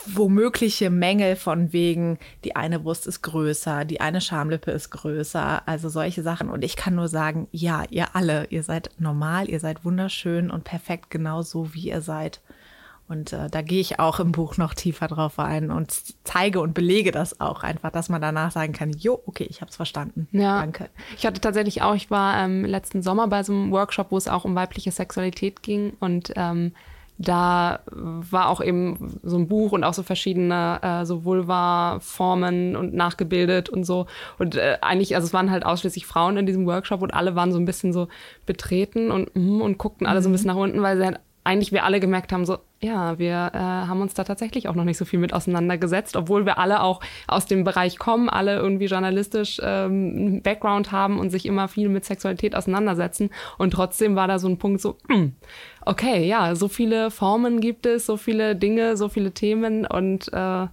womögliche 0.05 0.89
Mängel 0.89 1.35
von 1.35 1.73
wegen, 1.73 2.17
die 2.43 2.55
eine 2.55 2.79
Brust 2.79 3.07
ist 3.07 3.21
größer, 3.21 3.85
die 3.85 4.01
eine 4.01 4.21
Schamlippe 4.21 4.71
ist 4.71 4.91
größer, 4.91 5.67
also 5.67 5.89
solche 5.89 6.23
Sachen. 6.23 6.49
Und 6.49 6.63
ich 6.63 6.75
kann 6.75 6.95
nur 6.95 7.07
sagen, 7.07 7.47
ja, 7.51 7.83
ihr 7.89 8.15
alle, 8.15 8.45
ihr 8.49 8.63
seid 8.63 8.89
normal, 8.97 9.49
ihr 9.49 9.59
seid 9.59 9.83
wunderschön 9.83 10.49
und 10.49 10.63
perfekt 10.63 11.09
genau 11.09 11.41
so, 11.41 11.73
wie 11.73 11.89
ihr 11.89 12.01
seid. 12.01 12.41
Und 13.11 13.33
äh, 13.33 13.49
da 13.49 13.61
gehe 13.61 13.81
ich 13.81 13.99
auch 13.99 14.21
im 14.21 14.31
Buch 14.31 14.55
noch 14.55 14.73
tiefer 14.73 15.09
drauf 15.09 15.37
ein 15.37 15.69
und 15.69 15.91
zeige 16.23 16.61
und 16.61 16.73
belege 16.73 17.11
das 17.11 17.41
auch 17.41 17.61
einfach, 17.61 17.91
dass 17.91 18.07
man 18.07 18.21
danach 18.21 18.51
sagen 18.51 18.71
kann, 18.71 18.91
jo, 18.91 19.21
okay, 19.25 19.45
ich 19.49 19.59
habe 19.59 19.69
es 19.69 19.75
verstanden. 19.75 20.29
Ja, 20.31 20.61
Danke. 20.61 20.89
Ich 21.17 21.25
hatte 21.25 21.41
tatsächlich 21.41 21.81
auch, 21.81 21.93
ich 21.93 22.09
war 22.09 22.41
ähm, 22.41 22.63
letzten 22.63 23.03
Sommer 23.03 23.27
bei 23.27 23.43
so 23.43 23.51
einem 23.51 23.71
Workshop, 23.71 24.11
wo 24.11 24.17
es 24.17 24.29
auch 24.29 24.45
um 24.45 24.55
weibliche 24.55 24.91
Sexualität 24.91 25.61
ging 25.61 25.91
und 25.99 26.31
ähm, 26.37 26.71
da 27.17 27.79
war 27.85 28.49
auch 28.49 28.61
eben 28.61 29.19
so 29.23 29.37
ein 29.37 29.47
Buch 29.47 29.71
und 29.73 29.83
auch 29.83 29.93
so 29.93 30.03
verschiedene 30.03 30.79
äh, 30.81 31.05
so 31.05 31.23
Vulva-Formen 31.23 32.75
und 32.75 32.93
nachgebildet 32.93 33.69
und 33.69 33.83
so. 33.83 34.07
Und 34.39 34.55
äh, 34.55 34.77
eigentlich, 34.81 35.15
also 35.15 35.25
es 35.25 35.33
waren 35.33 35.51
halt 35.51 35.65
ausschließlich 35.65 36.05
Frauen 36.05 36.37
in 36.37 36.45
diesem 36.45 36.65
Workshop 36.65 37.01
und 37.01 37.13
alle 37.13 37.35
waren 37.35 37.51
so 37.51 37.59
ein 37.59 37.65
bisschen 37.65 37.93
so 37.93 38.07
betreten 38.45 39.11
und, 39.11 39.35
mm, 39.35 39.61
und 39.61 39.77
guckten 39.77 40.07
alle 40.07 40.21
so 40.21 40.29
ein 40.29 40.31
bisschen 40.31 40.47
nach 40.47 40.55
unten, 40.55 40.81
weil 40.81 40.97
sie 40.97 41.05
halt 41.05 41.19
eigentlich 41.43 41.71
wir 41.71 41.85
alle 41.85 41.99
gemerkt 41.99 42.31
haben, 42.31 42.45
so, 42.45 42.59
ja, 42.83 43.19
wir 43.19 43.51
äh, 43.53 43.57
haben 43.57 44.01
uns 44.01 44.15
da 44.15 44.23
tatsächlich 44.23 44.67
auch 44.67 44.73
noch 44.73 44.83
nicht 44.83 44.97
so 44.97 45.05
viel 45.05 45.19
mit 45.19 45.33
auseinandergesetzt, 45.33 46.15
obwohl 46.15 46.47
wir 46.47 46.57
alle 46.57 46.81
auch 46.81 46.99
aus 47.27 47.45
dem 47.45 47.63
Bereich 47.63 47.99
kommen, 47.99 48.27
alle 48.27 48.55
irgendwie 48.55 48.85
journalistisch 48.85 49.61
ähm, 49.63 50.41
Background 50.41 50.91
haben 50.91 51.19
und 51.19 51.29
sich 51.29 51.45
immer 51.45 51.67
viel 51.67 51.89
mit 51.89 52.05
Sexualität 52.05 52.55
auseinandersetzen. 52.55 53.29
Und 53.59 53.71
trotzdem 53.71 54.15
war 54.15 54.27
da 54.27 54.39
so 54.39 54.47
ein 54.47 54.57
Punkt 54.57 54.81
so, 54.81 54.97
hm, 55.07 55.35
okay, 55.85 56.25
ja, 56.25 56.55
so 56.55 56.67
viele 56.67 57.11
Formen 57.11 57.61
gibt 57.61 57.85
es, 57.85 58.07
so 58.07 58.17
viele 58.17 58.55
Dinge, 58.55 58.97
so 58.97 59.09
viele 59.09 59.31
Themen 59.31 59.85
und 59.85 60.33
äh, 60.33 60.67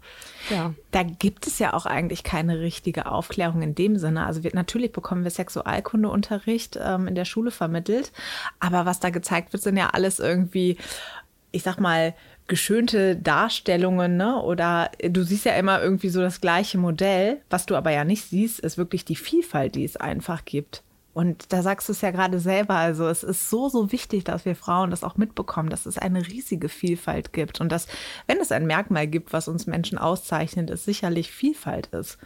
ja. 0.50 0.72
Da 0.90 1.02
gibt 1.02 1.46
es 1.46 1.58
ja 1.58 1.74
auch 1.74 1.84
eigentlich 1.84 2.24
keine 2.24 2.60
richtige 2.60 3.10
Aufklärung 3.10 3.60
in 3.60 3.74
dem 3.74 3.98
Sinne. 3.98 4.24
Also 4.24 4.42
wir, 4.42 4.52
natürlich 4.54 4.92
bekommen 4.92 5.24
wir 5.24 5.30
Sexualkundeunterricht 5.30 6.78
ähm, 6.82 7.06
in 7.06 7.14
der 7.14 7.26
Schule 7.26 7.50
vermittelt, 7.50 8.12
aber 8.58 8.86
was 8.86 8.98
da 8.98 9.10
gezeigt 9.10 9.52
wird, 9.52 9.62
sind 9.62 9.76
ja 9.76 9.90
alles 9.90 10.18
irgendwie 10.18 10.78
ich 11.50 11.62
sag 11.62 11.78
mal, 11.78 12.14
geschönte 12.46 13.16
Darstellungen, 13.16 14.16
ne? 14.16 14.40
Oder 14.42 14.90
du 15.02 15.22
siehst 15.22 15.44
ja 15.44 15.54
immer 15.54 15.82
irgendwie 15.82 16.08
so 16.08 16.20
das 16.20 16.40
gleiche 16.40 16.78
Modell. 16.78 17.40
Was 17.50 17.66
du 17.66 17.76
aber 17.76 17.90
ja 17.90 18.04
nicht 18.04 18.24
siehst, 18.24 18.60
ist 18.60 18.78
wirklich 18.78 19.04
die 19.04 19.16
Vielfalt, 19.16 19.74
die 19.74 19.84
es 19.84 19.96
einfach 19.96 20.44
gibt. 20.44 20.82
Und 21.14 21.52
da 21.52 21.62
sagst 21.62 21.88
du 21.88 21.92
es 21.92 22.00
ja 22.00 22.12
gerade 22.12 22.38
selber, 22.38 22.76
also 22.76 23.08
es 23.08 23.24
ist 23.24 23.50
so, 23.50 23.68
so 23.68 23.90
wichtig, 23.90 24.22
dass 24.22 24.44
wir 24.44 24.54
Frauen 24.54 24.90
das 24.90 25.02
auch 25.02 25.16
mitbekommen, 25.16 25.68
dass 25.68 25.84
es 25.84 25.98
eine 25.98 26.24
riesige 26.24 26.68
Vielfalt 26.68 27.32
gibt 27.32 27.60
und 27.60 27.72
dass, 27.72 27.88
wenn 28.28 28.38
es 28.38 28.52
ein 28.52 28.68
Merkmal 28.68 29.08
gibt, 29.08 29.32
was 29.32 29.48
uns 29.48 29.66
Menschen 29.66 29.98
auszeichnet, 29.98 30.70
es 30.70 30.84
sicherlich 30.84 31.32
Vielfalt 31.32 31.88
ist. 31.88 32.18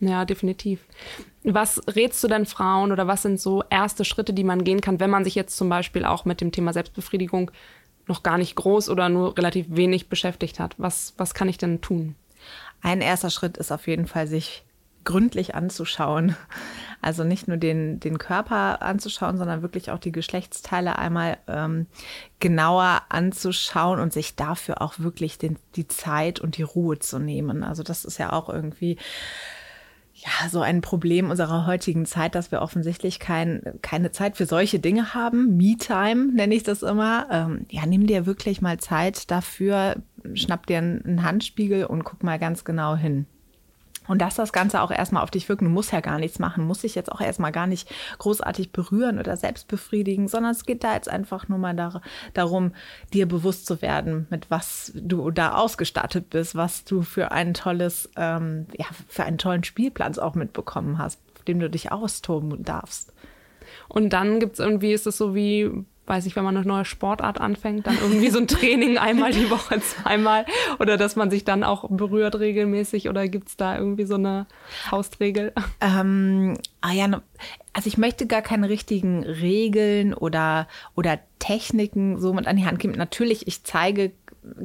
Ja, 0.00 0.24
definitiv. 0.24 0.80
Was 1.44 1.80
rätst 1.94 2.22
du 2.24 2.28
denn 2.28 2.46
Frauen 2.46 2.90
oder 2.90 3.06
was 3.06 3.22
sind 3.22 3.40
so 3.40 3.62
erste 3.70 4.04
Schritte, 4.04 4.32
die 4.32 4.44
man 4.44 4.64
gehen 4.64 4.80
kann, 4.80 4.98
wenn 4.98 5.10
man 5.10 5.24
sich 5.24 5.34
jetzt 5.34 5.56
zum 5.56 5.68
Beispiel 5.68 6.04
auch 6.04 6.24
mit 6.24 6.40
dem 6.40 6.52
Thema 6.52 6.72
Selbstbefriedigung 6.72 7.50
noch 8.10 8.22
gar 8.22 8.36
nicht 8.36 8.56
groß 8.56 8.90
oder 8.90 9.08
nur 9.08 9.38
relativ 9.38 9.66
wenig 9.70 10.08
beschäftigt 10.08 10.60
hat. 10.60 10.74
Was, 10.76 11.14
was 11.16 11.32
kann 11.32 11.48
ich 11.48 11.56
denn 11.56 11.80
tun? 11.80 12.16
Ein 12.82 13.00
erster 13.00 13.30
Schritt 13.30 13.56
ist 13.56 13.72
auf 13.72 13.86
jeden 13.86 14.06
Fall, 14.06 14.26
sich 14.26 14.64
gründlich 15.04 15.54
anzuschauen. 15.54 16.36
Also 17.02 17.24
nicht 17.24 17.48
nur 17.48 17.56
den, 17.56 17.98
den 17.98 18.18
Körper 18.18 18.82
anzuschauen, 18.82 19.38
sondern 19.38 19.62
wirklich 19.62 19.90
auch 19.90 19.98
die 19.98 20.12
Geschlechtsteile 20.12 20.98
einmal 20.98 21.38
ähm, 21.48 21.86
genauer 22.40 23.00
anzuschauen 23.08 24.00
und 24.00 24.12
sich 24.12 24.36
dafür 24.36 24.82
auch 24.82 24.98
wirklich 24.98 25.38
den, 25.38 25.56
die 25.76 25.88
Zeit 25.88 26.40
und 26.40 26.58
die 26.58 26.62
Ruhe 26.62 26.98
zu 26.98 27.18
nehmen. 27.18 27.64
Also 27.64 27.82
das 27.82 28.04
ist 28.04 28.18
ja 28.18 28.34
auch 28.34 28.50
irgendwie 28.50 28.98
ja, 30.22 30.48
so 30.48 30.60
ein 30.60 30.80
Problem 30.82 31.30
unserer 31.30 31.66
heutigen 31.66 32.04
Zeit, 32.04 32.34
dass 32.34 32.52
wir 32.52 32.60
offensichtlich 32.60 33.18
kein, 33.18 33.62
keine 33.82 34.12
Zeit 34.12 34.36
für 34.36 34.46
solche 34.46 34.78
Dinge 34.78 35.14
haben. 35.14 35.56
Me-Time 35.56 36.32
nenne 36.34 36.54
ich 36.54 36.62
das 36.62 36.82
immer. 36.82 37.26
Ähm, 37.30 37.66
ja, 37.70 37.86
nimm 37.86 38.06
dir 38.06 38.26
wirklich 38.26 38.60
mal 38.60 38.78
Zeit 38.78 39.30
dafür, 39.30 39.96
schnapp 40.34 40.66
dir 40.66 40.78
einen 40.78 41.22
Handspiegel 41.22 41.84
und 41.86 42.04
guck 42.04 42.22
mal 42.22 42.38
ganz 42.38 42.64
genau 42.64 42.96
hin. 42.96 43.26
Und 44.08 44.20
dass 44.20 44.34
das 44.34 44.52
Ganze 44.52 44.80
auch 44.80 44.90
erstmal 44.90 45.22
auf 45.22 45.30
dich 45.30 45.48
wirken. 45.48 45.66
Du 45.66 45.70
musst 45.70 45.92
ja 45.92 46.00
gar 46.00 46.18
nichts 46.18 46.38
machen, 46.38 46.64
muss 46.64 46.80
dich 46.80 46.94
jetzt 46.94 47.12
auch 47.12 47.20
erstmal 47.20 47.52
gar 47.52 47.66
nicht 47.66 47.92
großartig 48.18 48.72
berühren 48.72 49.18
oder 49.18 49.36
selbst 49.36 49.68
befriedigen, 49.68 50.26
sondern 50.26 50.52
es 50.52 50.64
geht 50.64 50.82
da 50.82 50.94
jetzt 50.94 51.08
einfach 51.08 51.48
nur 51.48 51.58
mal 51.58 51.76
dar 51.76 52.00
darum, 52.34 52.72
dir 53.12 53.26
bewusst 53.26 53.66
zu 53.66 53.82
werden, 53.82 54.26
mit 54.30 54.50
was 54.50 54.92
du 54.94 55.30
da 55.30 55.54
ausgestattet 55.54 56.30
bist, 56.30 56.54
was 56.54 56.84
du 56.84 57.02
für 57.02 57.30
ein 57.30 57.54
tolles, 57.54 58.10
ähm, 58.16 58.66
ja, 58.76 58.86
für 59.08 59.24
einen 59.24 59.38
tollen 59.38 59.64
Spielplatz 59.64 60.18
auch 60.18 60.34
mitbekommen 60.34 60.98
hast, 60.98 61.20
auf 61.36 61.44
dem 61.44 61.60
du 61.60 61.70
dich 61.70 61.92
austoben 61.92 62.64
darfst. 62.64 63.12
Und 63.88 64.12
dann 64.12 64.40
gibt 64.40 64.54
es 64.54 64.58
irgendwie, 64.58 64.92
ist 64.92 65.06
es 65.06 65.16
so 65.16 65.34
wie 65.34 65.70
weiß 66.10 66.26
ich, 66.26 66.34
wenn 66.34 66.42
man 66.42 66.56
eine 66.56 66.66
neue 66.66 66.84
Sportart 66.84 67.40
anfängt, 67.40 67.86
dann 67.86 67.96
irgendwie 68.02 68.30
so 68.30 68.40
ein 68.40 68.48
Training 68.48 68.98
einmal 68.98 69.30
die 69.30 69.48
Woche, 69.48 69.80
zweimal 69.80 70.44
oder 70.80 70.96
dass 70.96 71.14
man 71.14 71.30
sich 71.30 71.44
dann 71.44 71.62
auch 71.62 71.88
berührt 71.88 72.38
regelmäßig 72.38 73.08
oder 73.08 73.28
gibt 73.28 73.48
es 73.48 73.56
da 73.56 73.78
irgendwie 73.78 74.04
so 74.04 74.16
eine 74.16 74.46
Faustregel? 74.88 75.52
Ähm, 75.80 76.58
ah 76.80 76.92
ja, 76.92 77.22
also 77.72 77.86
ich 77.86 77.96
möchte 77.96 78.26
gar 78.26 78.42
keine 78.42 78.68
richtigen 78.68 79.22
Regeln 79.22 80.12
oder, 80.12 80.66
oder 80.96 81.20
Techniken 81.38 82.18
so 82.18 82.32
mit 82.32 82.48
an 82.48 82.56
die 82.56 82.66
Hand 82.66 82.80
geben. 82.80 82.94
Natürlich, 82.94 83.46
ich 83.46 83.62
zeige 83.62 84.10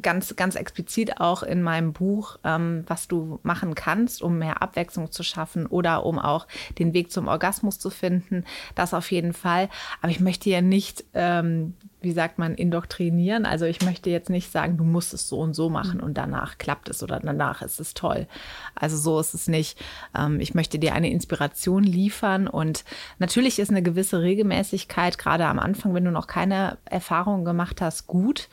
ganz, 0.02 0.36
ganz 0.36 0.56
explizit 0.56 1.20
auch 1.20 1.44
in 1.44 1.62
meinem 1.62 1.94
Buch, 1.94 2.38
ähm, 2.44 2.84
was 2.88 3.08
du 3.08 3.40
machen 3.44 3.76
kannst, 3.76 4.22
um 4.22 4.38
mehr 4.38 4.62
Abwechslung 4.62 5.12
zu 5.12 5.24
schaffen 5.24 5.66
oder 5.66 6.06
um 6.06 6.20
auch 6.20 6.48
den 6.80 6.94
Weg 6.94 7.12
zum 7.12 7.28
Orgasmus 7.28 7.80
zu 7.80 7.90
finden. 7.90 8.44
Das 8.76 8.94
auf 8.94 9.12
jeden 9.12 9.34
Fall. 9.34 9.70
Aber 10.02 10.12
ich 10.12 10.20
möchte 10.20 10.50
ja 10.50 10.62
nicht, 10.62 11.04
ähm, 11.14 11.74
wie 12.02 12.12
sagt 12.12 12.38
man, 12.38 12.54
indoktrinieren. 12.56 13.46
Also 13.46 13.66
ich 13.66 13.82
möchte 13.82 14.10
jetzt 14.10 14.30
nicht 14.30 14.52
sagen, 14.52 14.78
du 14.78 14.84
musst 14.84 15.14
es 15.14 15.28
so 15.28 15.40
und 15.40 15.54
so 15.54 15.70
machen 15.70 16.00
und 16.00 16.16
danach 16.16 16.58
klappt 16.58 16.90
es 16.90 17.02
oder 17.02 17.20
danach 17.20 17.62
ist 17.62 17.80
es 17.80 17.94
toll. 17.94 18.28
Also 18.76 18.96
so 18.98 19.20
ist 19.20 19.34
es 19.34 19.48
nicht. 19.48 19.80
Ähm, 20.16 20.40
ich 20.40 20.54
möchte 20.54 20.78
dir 20.80 20.94
eine 20.94 21.10
Inspiration 21.10 21.84
liefern 21.84 22.48
und 22.48 22.86
natürlich 23.20 23.60
ist 23.60 23.72
eine 23.72 23.82
gewisse 23.82 24.22
Regelmäßigkeit, 24.22 25.18
gerade 25.18 25.46
am 25.46 25.60
Anfang, 25.60 25.94
wenn 25.94 26.06
du 26.06 26.12
noch 26.12 26.28
keine 26.28 26.78
Erfahrungen 26.86 27.46
gemacht 27.46 27.82
hast, 27.82 28.08
gut. 28.08 28.50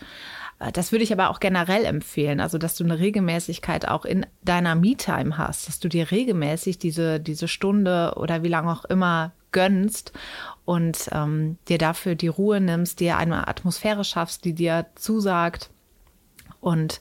Äh, 0.63 0.73
das 0.73 0.93
würde 0.93 1.05
ich 1.05 1.13
aber 1.13 1.31
auch 1.31 1.41
generell 1.41 1.85
empfehlen, 1.85 2.41
also 2.41 2.59
dass 2.59 2.77
du 2.77 2.85
eine 2.85 2.99
Regelmäßigkeit 2.99 3.89
auch 3.89 4.05
in 4.05 4.27
deiner 4.43 4.75
Me-Time 4.75 5.37
hast, 5.37 5.69
dass 5.69 5.81
du 5.81 5.89
dir 5.89 6.11
regelmäßig 6.11 6.79
diese, 6.79 7.21
diese 7.21 7.49
Stunde 7.49 8.15
oder 8.17 8.43
wie 8.43 8.49
lange 8.49 8.73
auch 8.73 8.85
immer 8.85 9.33
gönnst 9.51 10.13
und 10.65 11.11
ähm, 11.13 11.59
dir 11.69 11.79
dafür 11.79 12.15
die 12.15 12.29
Ruhe 12.29 12.61
nimmst, 12.61 13.01
dir 13.01 13.19
eine 13.19 13.49
Atmosphäre 13.49 14.05
schaffst, 14.05 14.45
die 14.45 14.55
dir 14.55 14.87
zusagt 14.95 15.71
und 16.61 17.01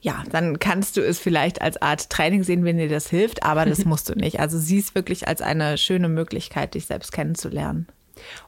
ja, 0.00 0.22
dann 0.30 0.60
kannst 0.60 0.96
du 0.96 1.00
es 1.00 1.18
vielleicht 1.18 1.60
als 1.60 1.80
Art 1.82 2.08
Training 2.08 2.44
sehen, 2.44 2.64
wenn 2.64 2.78
dir 2.78 2.88
das 2.88 3.08
hilft, 3.08 3.42
aber 3.42 3.64
das 3.64 3.84
musst 3.84 4.08
du 4.08 4.14
nicht. 4.14 4.38
Also 4.38 4.58
sieh 4.58 4.78
es 4.78 4.94
wirklich 4.94 5.26
als 5.26 5.40
eine 5.40 5.76
schöne 5.76 6.08
Möglichkeit, 6.08 6.74
dich 6.74 6.86
selbst 6.86 7.12
kennenzulernen. 7.12 7.88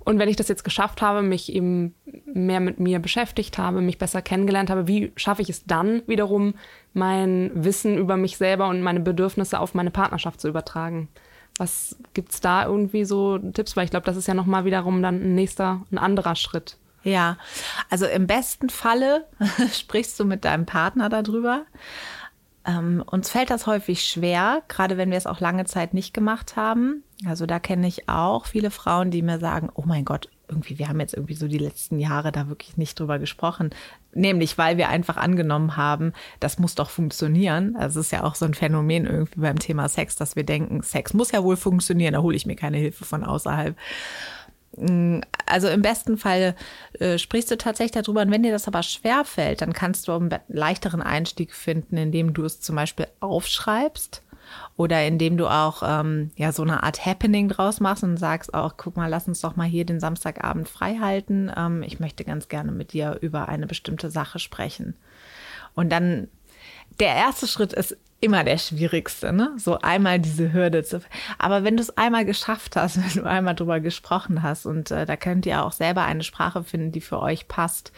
Und 0.01 0.19
wenn 0.19 0.29
ich 0.29 0.37
das 0.37 0.49
jetzt 0.49 0.65
geschafft 0.65 1.03
habe, 1.03 1.23
mich 1.23 1.53
eben 1.53 1.95
mehr 2.25 2.61
mit 2.61 2.81
mir 2.81 2.99
beschäftigt 2.99 3.59
habe, 3.59 3.81
mich 3.81 3.99
besser 3.99 4.23
kennengelernt 4.23 4.71
habe, 4.71 4.87
wie 4.87 5.13
schaffe 5.17 5.43
ich 5.43 5.51
es 5.51 5.65
dann 5.65 6.03
wiederum, 6.07 6.55
mein 6.93 7.51
Wissen 7.55 7.99
über 7.99 8.17
mich 8.17 8.37
selber 8.37 8.69
und 8.69 8.83
meine 8.83 9.01
Bedürfnisse 9.01 9.61
auf 9.61 9.75
meine 9.75 9.91
Partnerschaft 9.91 10.41
zu 10.41 10.49
übertragen? 10.49 11.09
Was 11.59 11.97
gibt 12.15 12.33
es 12.33 12.41
da 12.41 12.65
irgendwie 12.67 13.05
so 13.05 13.39
Tipps? 13.39 13.77
Weil 13.77 13.85
ich 13.85 13.91
glaube, 13.91 14.07
das 14.07 14.17
ist 14.17 14.29
ja 14.29 14.35
nochmal 14.35 14.65
wiederum 14.65 15.03
dann 15.03 15.17
ein 15.17 15.35
nächster, 15.35 15.83
ein 15.91 15.99
anderer 15.99 16.35
Schritt. 16.35 16.77
Ja, 17.03 17.39
also 17.89 18.07
im 18.07 18.27
besten 18.27 18.69
Falle 18.69 19.27
sprichst 19.73 20.19
du 20.21 20.25
mit 20.25 20.45
deinem 20.45 20.67
Partner 20.67 21.09
darüber. 21.09 21.65
Ähm, 22.67 23.03
uns 23.07 23.31
fällt 23.31 23.51
das 23.51 23.67
häufig 23.67 24.05
schwer, 24.05 24.63
gerade 24.69 24.97
wenn 24.99 25.11
wir 25.11 25.19
es 25.19 25.27
auch 25.27 25.41
lange 25.41 25.65
Zeit 25.65 25.95
nicht 25.95 26.13
gemacht 26.13 26.57
haben. 26.57 27.03
Also 27.27 27.47
da 27.47 27.59
kenne 27.59 27.87
ich 27.87 28.09
auch 28.09 28.47
viele 28.47 28.71
Frauen, 28.71 29.11
die 29.11 29.23
mir 29.23 29.39
sagen, 29.39 29.71
oh 29.75 29.85
mein 29.87 30.05
Gott, 30.05 30.29
irgendwie, 30.51 30.79
wir 30.79 30.89
haben 30.89 31.01
jetzt 31.01 31.15
irgendwie 31.15 31.35
so 31.35 31.49
die 31.49 31.59
letzten 31.59 31.99
Jahre 31.99 32.33
da 32.33 32.49
wirklich 32.49 32.77
nicht 32.77 32.99
drüber 32.99 33.19
gesprochen. 33.19 33.71
Nämlich, 34.13 34.59
weil 34.59 34.77
wir 34.77 34.89
einfach 34.89 35.17
angenommen 35.17 35.77
haben, 35.77 36.13
das 36.41 36.59
muss 36.59 36.75
doch 36.75 36.91
funktionieren. 36.91 37.77
Also 37.77 38.01
es 38.01 38.07
ist 38.07 38.13
ja 38.13 38.25
auch 38.25 38.35
so 38.35 38.45
ein 38.45 38.55
Phänomen 38.55 39.07
irgendwie 39.07 39.41
beim 39.41 39.59
Thema 39.59 39.89
Sex, 39.89 40.17
dass 40.17 40.37
wir 40.37 40.45
denken, 40.45 40.83
Sex 40.83 41.15
muss 41.15 41.31
ja 41.31 41.45
wohl 41.45 41.57
funktionieren, 41.57 42.15
da 42.15 42.23
hole 42.23 42.37
ich 42.37 42.47
mir 42.47 42.57
keine 42.57 42.79
Hilfe 42.79 43.05
von 43.05 43.25
außerhalb. 43.25 43.77
Mm, 44.77 45.21
also 45.47 45.69
im 45.69 45.83
besten 45.83 46.17
Fall 46.17 46.55
äh, 46.99 47.19
sprichst 47.19 47.51
du 47.51 47.59
tatsächlich 47.59 48.03
darüber. 48.03 48.23
Und 48.23 48.31
wenn 48.31 48.43
dir 48.43 48.53
das 48.53 48.69
aber 48.69 48.83
schwer 48.83 49.25
fällt, 49.25 49.63
dann 49.63 49.73
kannst 49.73 50.09
du 50.09 50.13
einen 50.13 50.35
leichteren 50.49 51.03
Einstieg 51.03 51.55
finden, 51.55 51.97
indem 51.97 52.33
du 52.33 52.45
es 52.45 52.61
zum 52.61 52.77
Beispiel 52.77 53.07
aufschreibst 53.21 54.23
oder 54.77 55.05
indem 55.07 55.37
du 55.37 55.47
auch 55.47 55.83
ähm, 55.85 56.31
ja 56.37 56.53
so 56.53 56.63
eine 56.63 56.83
Art 56.83 57.05
Happening 57.05 57.49
draus 57.49 57.81
machst 57.81 58.03
und 58.03 58.17
sagst 58.17 58.55
auch, 58.55 58.75
guck 58.77 58.97
mal, 58.97 59.09
lass 59.09 59.29
uns 59.29 59.41
doch 59.41 59.57
mal 59.57 59.69
hier 59.69 59.85
den 59.85 60.01
Samstagabend 60.01 60.69
frei 60.69 60.99
halten. 61.01 61.51
Ähm, 61.57 61.83
ich 61.83 62.01
möchte 62.01 62.25
ganz 62.25 62.49
gerne 62.49 62.73
mit 62.73 62.93
dir 62.93 63.19
über 63.21 63.49
eine 63.49 63.67
bestimmte 63.67 64.11
Sache 64.11 64.39
sprechen. 64.39 64.97
Und 65.75 65.91
dann 65.91 66.29
der 66.99 67.15
erste 67.15 67.47
Schritt 67.47 67.73
ist 67.73 67.97
immer 68.21 68.45
der 68.45 68.59
schwierigste, 68.59 69.33
ne? 69.33 69.53
So 69.57 69.79
einmal 69.79 70.19
diese 70.19 70.53
Hürde 70.53 70.83
zu. 70.85 71.01
Aber 71.39 71.65
wenn 71.65 71.77
du 71.77 71.83
es 71.83 71.97
einmal 71.97 72.25
geschafft 72.25 72.77
hast, 72.77 72.97
wenn 73.17 73.23
du 73.23 73.29
einmal 73.29 73.55
drüber 73.55 73.81
gesprochen 73.81 74.43
hast 74.43 74.67
und 74.67 74.91
äh, 74.91 75.07
da 75.07 75.17
könnt 75.17 75.47
ihr 75.47 75.65
auch 75.65 75.73
selber 75.73 76.03
eine 76.03 76.23
Sprache 76.23 76.63
finden, 76.63 76.93
die 76.93 77.01
für 77.01 77.21
euch 77.21 77.49
passt, 77.49 77.93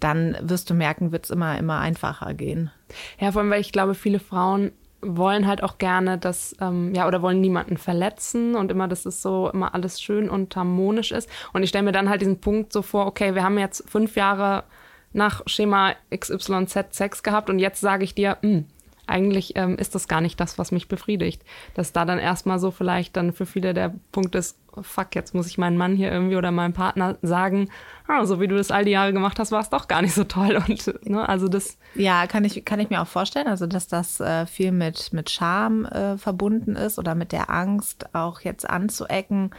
dann 0.00 0.36
wirst 0.40 0.68
du 0.68 0.74
merken, 0.74 1.12
wird 1.12 1.24
es 1.24 1.30
immer, 1.30 1.58
immer 1.58 1.78
einfacher 1.78 2.34
gehen. 2.34 2.70
Ja, 3.18 3.32
vor 3.32 3.42
allem, 3.42 3.50
weil 3.50 3.60
ich 3.60 3.72
glaube, 3.72 3.94
viele 3.94 4.18
Frauen 4.18 4.72
wollen 5.00 5.46
halt 5.46 5.62
auch 5.62 5.78
gerne 5.78 6.16
das, 6.16 6.54
ähm, 6.60 6.94
ja, 6.94 7.08
oder 7.08 7.22
wollen 7.22 7.40
niemanden 7.40 7.76
verletzen 7.76 8.54
und 8.54 8.70
immer, 8.70 8.86
dass 8.86 9.04
es 9.04 9.20
so 9.20 9.50
immer 9.50 9.74
alles 9.74 10.00
schön 10.00 10.30
und 10.30 10.54
harmonisch 10.54 11.10
ist. 11.10 11.28
Und 11.52 11.62
ich 11.62 11.70
stelle 11.70 11.84
mir 11.84 11.92
dann 11.92 12.08
halt 12.08 12.20
diesen 12.20 12.40
Punkt 12.40 12.72
so 12.72 12.82
vor, 12.82 13.06
okay, 13.06 13.34
wir 13.34 13.42
haben 13.42 13.58
jetzt 13.58 13.88
fünf 13.90 14.16
Jahre 14.16 14.64
nach 15.12 15.42
Schema 15.46 15.94
XYZ 16.14 16.94
Sex 16.94 17.22
gehabt 17.22 17.50
und 17.50 17.58
jetzt 17.58 17.80
sage 17.80 18.04
ich 18.04 18.14
dir, 18.14 18.38
mh, 18.42 18.48
hm, 18.48 18.66
eigentlich 19.06 19.56
ähm, 19.56 19.76
ist 19.76 19.94
das 19.94 20.08
gar 20.08 20.20
nicht 20.20 20.38
das, 20.40 20.58
was 20.58 20.70
mich 20.70 20.88
befriedigt. 20.88 21.42
Dass 21.74 21.92
da 21.92 22.04
dann 22.04 22.18
erstmal 22.18 22.58
so 22.58 22.70
vielleicht 22.70 23.16
dann 23.16 23.32
für 23.32 23.46
viele 23.46 23.74
der 23.74 23.94
Punkt 24.12 24.34
ist, 24.34 24.58
fuck, 24.80 25.14
jetzt 25.14 25.34
muss 25.34 25.48
ich 25.48 25.58
meinen 25.58 25.76
Mann 25.76 25.96
hier 25.96 26.10
irgendwie 26.10 26.36
oder 26.36 26.50
meinem 26.50 26.72
Partner 26.72 27.18
sagen, 27.20 27.68
ah, 28.06 28.24
so 28.24 28.40
wie 28.40 28.48
du 28.48 28.56
das 28.56 28.70
all 28.70 28.84
die 28.84 28.92
Jahre 28.92 29.12
gemacht 29.12 29.38
hast, 29.38 29.52
war 29.52 29.60
es 29.60 29.70
doch 29.70 29.88
gar 29.88 30.02
nicht 30.02 30.14
so 30.14 30.24
toll. 30.24 30.62
Und 30.68 31.08
ne, 31.08 31.28
also 31.28 31.48
das. 31.48 31.78
Ja, 31.94 32.26
kann 32.26 32.44
ich, 32.44 32.64
kann 32.64 32.80
ich 32.80 32.90
mir 32.90 33.02
auch 33.02 33.08
vorstellen, 33.08 33.48
also 33.48 33.66
dass 33.66 33.88
das 33.88 34.20
äh, 34.20 34.46
viel 34.46 34.72
mit, 34.72 35.12
mit 35.12 35.30
Scham 35.30 35.84
äh, 35.84 36.16
verbunden 36.16 36.76
ist 36.76 36.98
oder 36.98 37.14
mit 37.14 37.32
der 37.32 37.50
Angst, 37.50 38.14
auch 38.14 38.40
jetzt 38.40 38.68
anzuecken. 38.68 39.50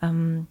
Ähm, 0.00 0.46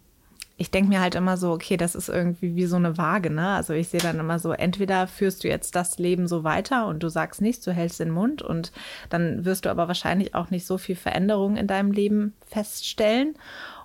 ich 0.58 0.70
denke 0.70 0.88
mir 0.88 1.00
halt 1.00 1.14
immer 1.14 1.36
so, 1.36 1.52
okay, 1.52 1.76
das 1.76 1.94
ist 1.94 2.08
irgendwie 2.08 2.56
wie 2.56 2.64
so 2.64 2.76
eine 2.76 2.96
Waage, 2.96 3.28
ne? 3.30 3.50
Also 3.50 3.74
ich 3.74 3.88
sehe 3.88 4.00
dann 4.00 4.18
immer 4.18 4.38
so, 4.38 4.52
entweder 4.52 5.06
führst 5.06 5.44
du 5.44 5.48
jetzt 5.48 5.74
das 5.74 5.98
Leben 5.98 6.28
so 6.28 6.44
weiter 6.44 6.86
und 6.86 7.02
du 7.02 7.10
sagst 7.10 7.42
nichts, 7.42 7.64
du 7.64 7.72
hältst 7.72 8.00
den 8.00 8.10
Mund 8.10 8.40
und 8.40 8.72
dann 9.10 9.44
wirst 9.44 9.66
du 9.66 9.70
aber 9.70 9.86
wahrscheinlich 9.86 10.34
auch 10.34 10.50
nicht 10.50 10.66
so 10.66 10.78
viel 10.78 10.96
Veränderung 10.96 11.56
in 11.56 11.66
deinem 11.66 11.92
Leben 11.92 12.32
feststellen. 12.46 13.34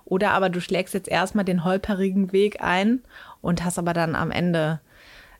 Oder 0.06 0.32
aber 0.32 0.48
du 0.48 0.60
schlägst 0.60 0.94
jetzt 0.94 1.08
erstmal 1.08 1.44
den 1.44 1.64
holperigen 1.64 2.32
Weg 2.32 2.62
ein 2.62 3.02
und 3.42 3.64
hast 3.64 3.78
aber 3.78 3.92
dann 3.92 4.14
am 4.14 4.30
Ende 4.30 4.80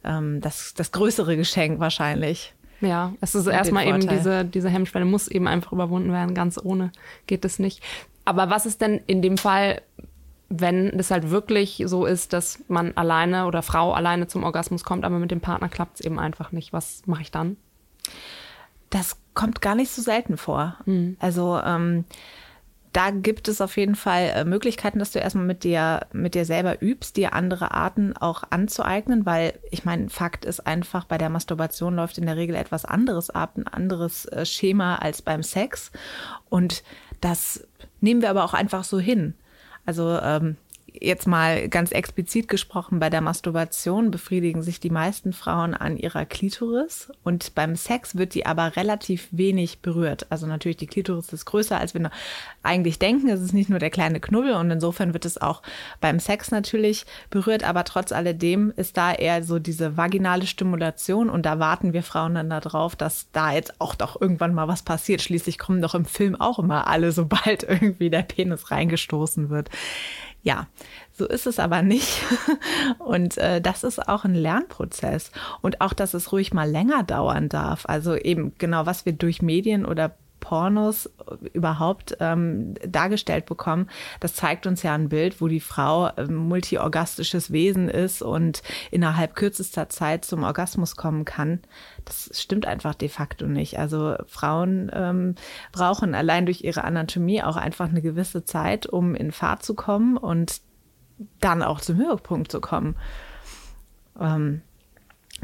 ähm, 0.05 0.41
das, 0.43 0.75
das 0.75 0.93
größere 0.93 1.37
Geschenk 1.37 1.81
wahrscheinlich. 1.81 2.55
Ja, 2.83 3.15
es 3.21 3.35
ist 3.35 3.47
erstmal 3.47 3.87
eben 3.87 4.07
diese, 4.07 4.45
diese 4.45 4.69
Hemmschwelle 4.69 5.05
muss 5.05 5.29
eben 5.29 5.47
einfach 5.47 5.73
überwunden 5.73 6.13
werden. 6.13 6.35
Ganz 6.35 6.59
ohne 6.63 6.91
geht 7.27 7.45
es 7.45 7.59
nicht. 7.59 7.83
Aber 8.25 8.51
was 8.51 8.67
ist 8.67 8.81
denn 8.81 9.01
in 9.07 9.23
dem 9.23 9.39
Fall, 9.39 9.83
wenn 10.61 10.99
es 10.99 11.11
halt 11.11 11.31
wirklich 11.31 11.83
so 11.87 12.05
ist, 12.05 12.33
dass 12.33 12.61
man 12.69 12.97
alleine 12.97 13.47
oder 13.47 13.63
Frau 13.63 13.93
alleine 13.93 14.27
zum 14.27 14.45
Orgasmus 14.45 14.85
kommt, 14.85 15.05
aber 15.05 15.19
mit 15.19 15.31
dem 15.31 15.41
Partner 15.41 15.69
klappt 15.69 16.01
es 16.01 16.07
eben 16.07 16.19
einfach 16.19 16.53
nicht. 16.53 16.73
Was 16.73 17.03
mache 17.07 17.23
ich 17.23 17.31
dann? 17.31 17.57
Das 18.91 19.17
kommt 19.33 19.63
gar 19.63 19.75
nicht 19.75 19.91
so 19.91 20.03
selten 20.03 20.37
vor. 20.37 20.77
Mhm. 20.85 21.17
Also 21.21 21.59
ähm, 21.65 22.05
da 22.93 23.11
gibt 23.11 23.49
es 23.49 23.63
auf 23.63 23.79
jeden 23.79 23.95
Fall 23.95 24.33
äh, 24.35 24.45
Möglichkeiten, 24.45 24.99
dass 24.99 25.13
du 25.13 25.19
erstmal 25.19 25.47
mit 25.47 25.65
dir, 25.65 26.07
mit 26.13 26.35
dir 26.35 26.45
selber 26.45 26.83
übst, 26.83 27.17
dir 27.17 27.33
andere 27.33 27.71
Arten 27.71 28.15
auch 28.15 28.43
anzueignen, 28.51 29.25
weil 29.25 29.59
ich 29.71 29.87
meine, 29.87 30.11
Fakt 30.11 30.45
ist 30.45 30.67
einfach, 30.67 31.07
bei 31.07 31.17
der 31.17 31.31
Masturbation 31.31 31.97
läuft 31.97 32.19
in 32.19 32.27
der 32.27 32.37
Regel 32.37 32.55
etwas 32.55 32.85
anderes 32.85 33.31
ab, 33.31 33.57
ein 33.57 33.67
anderes 33.67 34.27
äh, 34.27 34.45
Schema 34.45 34.97
als 34.97 35.23
beim 35.23 35.43
Sex. 35.43 35.91
Und 36.51 36.83
das 37.23 37.67
nehmen 38.03 38.21
wir 38.21 38.29
aber 38.29 38.45
auch 38.45 38.55
einfach 38.55 38.85
so 38.85 39.01
hin. 39.01 39.35
Also 39.85 40.19
ähm, 40.23 40.57
jetzt 40.99 41.27
mal 41.27 41.69
ganz 41.69 41.93
explizit 41.93 42.49
gesprochen, 42.49 42.99
bei 42.99 43.11
der 43.11 43.21
Masturbation 43.21 44.11
befriedigen 44.11 44.63
sich 44.63 44.81
die 44.81 44.91
meisten 44.91 45.33
Frauen 45.33 45.75
an 45.75 45.97
ihrer 45.97 46.25
Klitoris 46.25 47.11
und 47.23 47.55
beim 47.55 47.77
Sex 47.77 48.17
wird 48.17 48.35
die 48.35 48.47
aber 48.47 48.77
relativ 48.77 49.29
wenig 49.31 49.81
berührt. 49.81 50.27
Also 50.31 50.47
natürlich 50.47 50.77
die 50.77 50.87
Klitoris 50.87 51.33
ist 51.33 51.45
größer, 51.45 51.79
als 51.79 51.95
wir 51.95 52.11
eigentlich 52.63 52.99
denken. 52.99 53.29
Es 53.29 53.41
ist 53.41 53.55
nicht 53.55 53.71
nur 53.71 53.79
der 53.79 53.91
kleine 53.91 54.21
Knubbel 54.21 54.53
und 54.55 54.71
insofern 54.71 55.13
wird 55.13 55.25
es 55.25 55.41
auch 55.41 55.63
beim 56.01 56.21
Sex 56.21 56.51
natürlich 56.51 57.07
berührt, 57.31 57.65
aber 57.65 57.85
trotz 57.85 58.13
alledem 58.13 58.73
ist 58.77 58.97
da 58.97 59.13
eher 59.13 59.43
so 59.43 59.59
diese 59.59 59.97
vaginale 59.97 60.47
Stimulation 60.47 61.31
und 61.31 61.47
da 61.47 61.59
warten 61.59 61.93
wir 61.93 62.03
Frauen 62.03 62.35
dann 62.35 62.51
darauf, 62.51 62.97
dass 62.97 63.27
da 63.33 63.53
jetzt 63.53 63.81
auch 63.81 63.95
doch 63.95 64.21
irgendwann 64.21 64.55
mal 64.55 64.69
was 64.69 64.83
passiert. 64.83 65.23
Schließlich 65.23 65.59
kommen 65.59 65.83
doch 65.83 65.95
im 65.95 66.05
Film 66.05 66.41
auch 66.41 66.59
immer 66.59 66.87
alle, 66.87 67.13
sobald 67.13 67.63
irgendwie 67.69 68.11
der 68.11 68.23
Penis 68.23 68.71
reingestoßen 68.71 69.51
wird. 69.51 69.71
Ja, 70.43 70.67
so 71.13 71.27
ist 71.27 71.47
es 71.47 71.59
aber 71.59 71.83
nicht. 71.83 72.21
Und 72.99 73.39
äh, 73.39 73.61
das 73.61 73.85
ist 73.85 74.09
auch 74.09 74.25
ein 74.25 74.35
Lernprozess. 74.35 75.31
Und 75.61 75.81
auch, 75.81 75.93
dass 75.93 76.15
es 76.15 76.33
ruhig 76.33 76.53
mal 76.53 76.69
länger 76.69 77.05
dauern 77.05 77.49
darf. 77.49 77.87
Also 77.87 78.17
eben 78.17 78.53
genau, 78.59 78.85
was 78.85 79.07
wir 79.07 79.13
durch 79.13 79.41
Medien 79.41 79.87
oder 79.87 80.17
Pornos 80.43 81.09
überhaupt 81.53 82.17
ähm, 82.19 82.75
dargestellt 82.87 83.47
bekommen, 83.47 83.89
das 84.19 84.35
zeigt 84.35 84.67
uns 84.67 84.83
ja 84.83 84.93
ein 84.93 85.09
Bild, 85.09 85.41
wo 85.41 85.47
die 85.47 85.61
Frau 85.61 86.11
ähm, 86.17 86.35
multiorgastisches 86.35 87.53
Wesen 87.53 87.89
ist 87.89 88.23
und 88.23 88.63
innerhalb 88.91 89.37
kürzester 89.37 89.89
Zeit 89.89 90.25
zum 90.25 90.43
Orgasmus 90.43 90.97
kommen 90.97 91.25
kann. 91.25 91.61
Das 92.05 92.29
stimmt 92.35 92.67
einfach 92.67 92.95
de 92.95 93.09
facto 93.09 93.47
nicht. 93.47 93.79
Also 93.79 94.17
Frauen 94.27 94.91
ähm, 94.93 95.37
brauchen 95.71 96.15
allein 96.15 96.45
durch 96.45 96.63
ihre 96.65 96.83
Anatomie 96.83 97.43
auch 97.43 97.57
einfach 97.57 97.89
eine 97.89 98.03
gewisse 98.03 98.45
Zeit, 98.45 98.87
um 98.87 99.15
in 99.15 99.31
Fahrt 99.31 99.63
zu 99.63 99.75
kommen 99.75 100.17
und 100.17 100.61
dann 101.39 101.63
auch 101.63 101.81
zum 101.81 101.97
Höhepunkt 101.99 102.51
zu 102.51 102.61
kommen. 102.61 102.97
Ähm, 104.19 104.63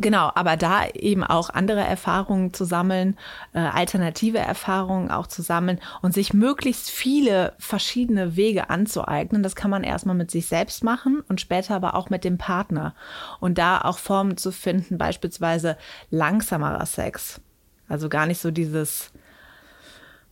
Genau, 0.00 0.30
aber 0.36 0.56
da 0.56 0.86
eben 0.94 1.24
auch 1.24 1.50
andere 1.50 1.80
Erfahrungen 1.80 2.54
zu 2.54 2.64
sammeln, 2.64 3.16
äh, 3.52 3.58
alternative 3.58 4.38
Erfahrungen 4.38 5.10
auch 5.10 5.26
zu 5.26 5.42
sammeln 5.42 5.80
und 6.02 6.14
sich 6.14 6.32
möglichst 6.32 6.88
viele 6.88 7.54
verschiedene 7.58 8.36
Wege 8.36 8.70
anzueignen. 8.70 9.42
Das 9.42 9.56
kann 9.56 9.72
man 9.72 9.82
erstmal 9.82 10.14
mit 10.14 10.30
sich 10.30 10.46
selbst 10.46 10.84
machen 10.84 11.24
und 11.28 11.40
später 11.40 11.74
aber 11.74 11.94
auch 11.96 12.10
mit 12.10 12.22
dem 12.22 12.38
Partner. 12.38 12.94
Und 13.40 13.58
da 13.58 13.80
auch 13.80 13.98
Formen 13.98 14.36
zu 14.36 14.52
finden, 14.52 14.98
beispielsweise 14.98 15.76
langsamerer 16.10 16.86
Sex. 16.86 17.40
Also 17.88 18.08
gar 18.08 18.26
nicht 18.26 18.40
so 18.40 18.52
dieses, 18.52 19.10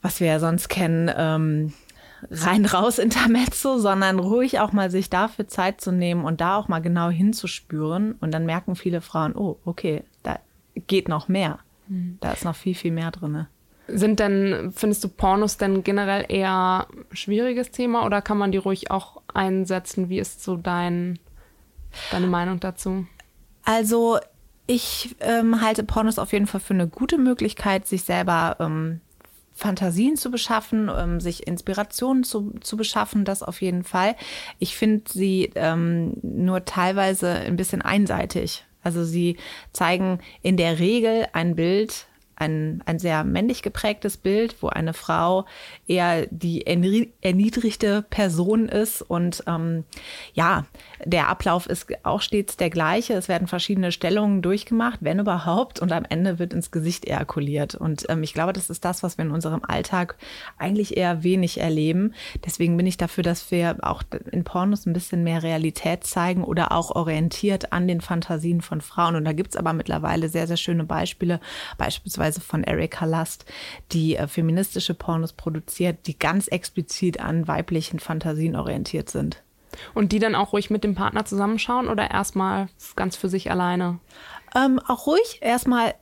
was 0.00 0.20
wir 0.20 0.28
ja 0.28 0.38
sonst 0.38 0.68
kennen, 0.68 1.10
ähm, 1.16 1.72
rein-raus 2.30 2.98
Intermezzo, 2.98 3.78
sondern 3.78 4.18
ruhig 4.18 4.60
auch 4.60 4.72
mal 4.72 4.90
sich 4.90 5.10
dafür 5.10 5.48
Zeit 5.48 5.80
zu 5.80 5.92
nehmen 5.92 6.24
und 6.24 6.40
da 6.40 6.56
auch 6.56 6.68
mal 6.68 6.80
genau 6.80 7.10
hinzuspüren. 7.10 8.12
Und 8.20 8.32
dann 8.32 8.46
merken 8.46 8.76
viele 8.76 9.00
Frauen, 9.00 9.34
oh, 9.34 9.58
okay, 9.64 10.02
da 10.22 10.38
geht 10.86 11.08
noch 11.08 11.28
mehr. 11.28 11.58
Mhm. 11.88 12.18
Da 12.20 12.32
ist 12.32 12.44
noch 12.44 12.56
viel, 12.56 12.74
viel 12.74 12.92
mehr 12.92 13.10
drin. 13.10 13.46
Sind 13.88 14.18
denn, 14.18 14.72
findest 14.74 15.04
du 15.04 15.08
Pornos 15.08 15.58
denn 15.58 15.84
generell 15.84 16.24
eher 16.28 16.88
schwieriges 17.12 17.70
Thema 17.70 18.04
oder 18.04 18.20
kann 18.20 18.38
man 18.38 18.50
die 18.50 18.58
ruhig 18.58 18.90
auch 18.90 19.22
einsetzen? 19.32 20.08
Wie 20.08 20.18
ist 20.18 20.42
so 20.42 20.56
dein, 20.56 21.20
deine 22.10 22.26
Meinung 22.26 22.58
dazu? 22.58 23.06
Also 23.64 24.18
ich 24.66 25.14
ähm, 25.20 25.60
halte 25.60 25.84
Pornos 25.84 26.18
auf 26.18 26.32
jeden 26.32 26.48
Fall 26.48 26.60
für 26.60 26.74
eine 26.74 26.88
gute 26.88 27.18
Möglichkeit, 27.18 27.86
sich 27.86 28.02
selber 28.02 28.56
ähm, 28.58 29.00
Fantasien 29.56 30.16
zu 30.16 30.30
beschaffen, 30.30 30.90
ähm, 30.94 31.18
sich 31.18 31.46
Inspirationen 31.46 32.22
zu, 32.24 32.52
zu 32.60 32.76
beschaffen, 32.76 33.24
das 33.24 33.42
auf 33.42 33.62
jeden 33.62 33.84
Fall. 33.84 34.14
Ich 34.58 34.76
finde 34.76 35.10
sie 35.10 35.50
ähm, 35.54 36.12
nur 36.22 36.66
teilweise 36.66 37.30
ein 37.30 37.56
bisschen 37.56 37.80
einseitig. 37.82 38.64
Also 38.82 39.02
sie 39.02 39.38
zeigen 39.72 40.20
in 40.42 40.56
der 40.56 40.78
Regel 40.78 41.26
ein 41.32 41.56
Bild 41.56 42.06
ein, 42.36 42.82
ein 42.84 42.98
sehr 42.98 43.24
männlich 43.24 43.62
geprägtes 43.62 44.18
Bild, 44.18 44.56
wo 44.60 44.68
eine 44.68 44.92
Frau 44.92 45.46
eher 45.86 46.26
die 46.30 46.66
erniedrigte 46.66 48.02
Person 48.02 48.68
ist. 48.68 49.02
Und 49.02 49.42
ähm, 49.46 49.84
ja, 50.34 50.66
der 51.04 51.28
Ablauf 51.28 51.66
ist 51.66 51.86
auch 52.04 52.20
stets 52.20 52.56
der 52.56 52.70
gleiche. 52.70 53.14
Es 53.14 53.28
werden 53.28 53.48
verschiedene 53.48 53.90
Stellungen 53.90 54.42
durchgemacht, 54.42 54.98
wenn 55.00 55.18
überhaupt. 55.18 55.80
Und 55.80 55.92
am 55.92 56.04
Ende 56.08 56.38
wird 56.38 56.52
ins 56.52 56.70
Gesicht 56.70 57.06
ejakuliert. 57.06 57.74
Und 57.74 58.04
ähm, 58.10 58.22
ich 58.22 58.34
glaube, 58.34 58.52
das 58.52 58.68
ist 58.68 58.84
das, 58.84 59.02
was 59.02 59.16
wir 59.16 59.24
in 59.24 59.30
unserem 59.30 59.62
Alltag 59.66 60.16
eigentlich 60.58 60.96
eher 60.96 61.22
wenig 61.22 61.60
erleben. 61.60 62.14
Deswegen 62.44 62.76
bin 62.76 62.86
ich 62.86 62.98
dafür, 62.98 63.24
dass 63.24 63.50
wir 63.50 63.78
auch 63.80 64.02
in 64.30 64.44
Pornos 64.44 64.84
ein 64.84 64.92
bisschen 64.92 65.24
mehr 65.24 65.42
Realität 65.42 66.04
zeigen 66.04 66.44
oder 66.44 66.72
auch 66.72 66.90
orientiert 66.90 67.72
an 67.72 67.88
den 67.88 68.02
Fantasien 68.02 68.60
von 68.60 68.82
Frauen. 68.82 69.16
Und 69.16 69.24
da 69.24 69.32
gibt's 69.32 69.56
aber 69.56 69.72
mittlerweile 69.72 70.28
sehr, 70.28 70.46
sehr 70.46 70.58
schöne 70.58 70.84
Beispiele. 70.84 71.40
Beispielsweise 71.78 72.25
beispielsweise 72.26 72.40
von 72.40 72.64
Erika 72.64 73.04
Last, 73.04 73.44
die 73.92 74.16
äh, 74.16 74.26
feministische 74.26 74.94
Pornos 74.94 75.32
produziert, 75.32 76.06
die 76.06 76.18
ganz 76.18 76.48
explizit 76.48 77.20
an 77.20 77.48
weiblichen 77.48 77.98
Fantasien 78.00 78.56
orientiert 78.56 79.10
sind. 79.10 79.42
Und 79.94 80.12
die 80.12 80.18
dann 80.18 80.34
auch 80.34 80.52
ruhig 80.52 80.70
mit 80.70 80.84
dem 80.84 80.94
Partner 80.94 81.24
zusammenschauen 81.24 81.88
oder 81.88 82.10
erstmal 82.10 82.68
ganz 82.94 83.16
für 83.16 83.28
sich 83.28 83.50
alleine? 83.50 83.98
Ähm, 84.54 84.80
auch 84.86 85.06
ruhig 85.06 85.38
erstmal 85.42 85.94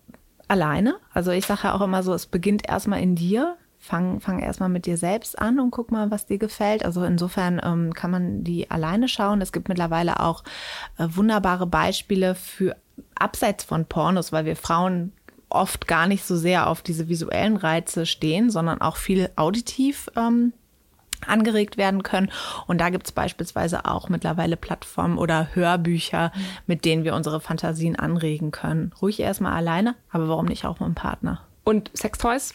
alleine. 0.46 0.96
Also 1.12 1.32
ich 1.32 1.46
sage 1.46 1.62
ja 1.64 1.74
auch 1.74 1.80
immer 1.80 2.02
so, 2.02 2.14
es 2.14 2.26
beginnt 2.26 2.68
erstmal 2.68 3.02
in 3.02 3.16
dir. 3.16 3.56
Fang, 3.80 4.20
fang 4.20 4.38
erstmal 4.38 4.70
mit 4.70 4.86
dir 4.86 4.96
selbst 4.96 5.38
an 5.38 5.60
und 5.60 5.70
guck 5.70 5.90
mal, 5.92 6.10
was 6.10 6.24
dir 6.24 6.38
gefällt. 6.38 6.86
Also 6.86 7.04
insofern 7.04 7.60
ähm, 7.62 7.92
kann 7.92 8.10
man 8.10 8.42
die 8.42 8.70
alleine 8.70 9.08
schauen. 9.08 9.42
Es 9.42 9.52
gibt 9.52 9.68
mittlerweile 9.68 10.20
auch 10.20 10.42
äh, 10.96 11.06
wunderbare 11.10 11.66
Beispiele 11.66 12.34
für 12.34 12.76
abseits 13.14 13.64
von 13.64 13.84
Pornos, 13.84 14.32
weil 14.32 14.46
wir 14.46 14.56
Frauen 14.56 15.12
oft 15.54 15.86
gar 15.86 16.06
nicht 16.06 16.24
so 16.24 16.36
sehr 16.36 16.68
auf 16.68 16.82
diese 16.82 17.08
visuellen 17.08 17.56
Reize 17.56 18.06
stehen, 18.06 18.50
sondern 18.50 18.80
auch 18.80 18.96
viel 18.96 19.30
auditiv 19.36 20.10
ähm, 20.16 20.52
angeregt 21.26 21.76
werden 21.76 22.02
können. 22.02 22.30
Und 22.66 22.80
da 22.80 22.90
gibt 22.90 23.06
es 23.06 23.12
beispielsweise 23.12 23.84
auch 23.84 24.08
mittlerweile 24.08 24.56
Plattformen 24.56 25.18
oder 25.18 25.54
Hörbücher, 25.54 26.32
mhm. 26.34 26.40
mit 26.66 26.84
denen 26.84 27.04
wir 27.04 27.14
unsere 27.14 27.40
Fantasien 27.40 27.96
anregen 27.96 28.50
können. 28.50 28.92
Ruhig 29.00 29.20
erstmal 29.20 29.52
alleine, 29.52 29.94
aber 30.10 30.28
warum 30.28 30.46
nicht 30.46 30.64
auch 30.64 30.80
mit 30.80 30.86
einem 30.86 30.94
Partner? 30.94 31.40
Und 31.64 31.90
Sextoys? 31.94 32.54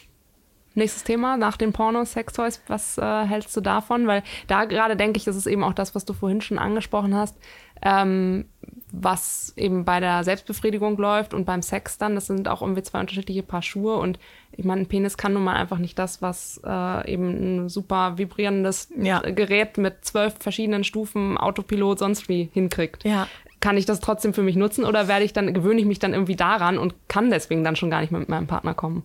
Nächstes 0.76 1.04
Thema, 1.04 1.36
nach 1.36 1.58
den 1.58 1.74
Pornos, 1.74 2.14
Sextoys, 2.14 2.62
was 2.68 2.98
äh, 3.00 3.26
hältst 3.26 3.58
du 3.58 3.62
davon? 3.62 4.06
Weil 4.06 4.24
da 4.48 4.66
gerade 4.66 4.96
denke 4.96 5.18
ich, 5.18 5.24
das 5.24 5.36
ist 5.36 5.48
eben 5.48 5.64
auch 5.64 5.74
das, 5.74 5.96
was 5.96 6.06
du 6.06 6.14
vorhin 6.14 6.42
schon 6.42 6.60
angesprochen 6.60 7.16
hast. 7.16 7.36
Ähm, 7.82 8.46
was 8.92 9.54
eben 9.56 9.86
bei 9.86 10.00
der 10.00 10.24
Selbstbefriedigung 10.24 10.98
läuft 10.98 11.34
und 11.34 11.46
beim 11.46 11.62
Sex 11.62 11.98
dann. 11.98 12.16
Das 12.16 12.28
sind 12.28 12.48
auch 12.48 12.62
irgendwie 12.62 12.84
zwei 12.84 13.00
unterschiedliche 13.00 13.44
Paar 13.44 13.62
Schuhe. 13.62 13.96
Und 13.96 14.20
ich 14.52 14.66
meine, 14.66 14.82
ein 14.82 14.88
Penis 14.88 15.18
kann 15.18 15.34
nun 15.34 15.44
mal 15.44 15.56
einfach 15.56 15.78
nicht 15.78 15.98
das, 15.98 16.22
was 16.22 16.60
äh, 16.66 17.12
eben 17.12 17.64
ein 17.64 17.70
super 17.70 18.18
vibrierendes 18.18 18.90
ja. 18.98 19.20
Gerät 19.20 19.78
mit 19.78 20.06
zwölf 20.06 20.36
verschiedenen 20.40 20.84
Stufen, 20.84 21.38
Autopilot, 21.38 22.00
sonst 22.00 22.30
wie 22.30 22.50
hinkriegt. 22.54 23.04
Ja. 23.04 23.28
Kann 23.60 23.78
ich 23.78 23.86
das 23.86 24.00
trotzdem 24.00 24.34
für 24.34 24.44
mich 24.44 24.56
nutzen 24.56 24.86
oder 24.86 25.08
werde 25.08 25.26
ich 25.26 25.34
dann, 25.34 25.54
gewöhne 25.54 25.80
ich 25.80 25.86
mich 25.86 26.00
dann 26.00 26.14
irgendwie 26.14 26.36
daran 26.36 26.78
und 26.78 26.96
kann 27.08 27.30
deswegen 27.30 27.64
dann 27.64 27.76
schon 27.76 27.90
gar 27.90 28.02
nicht 28.02 28.12
mehr 28.12 28.20
mit 28.20 28.30
meinem 28.30 28.48
Partner 28.48 28.74
kommen? 28.74 29.04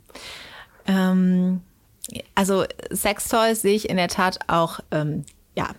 Ähm, 0.87 1.61
also 2.35 2.65
Sextoys 2.93 3.63
sehe 3.63 3.75
ich 3.75 3.89
in 3.89 3.97
der 3.97 4.09
Tat 4.09 4.39
auch 4.49 4.81
ähm, 4.91 5.25
ja, 5.57 5.71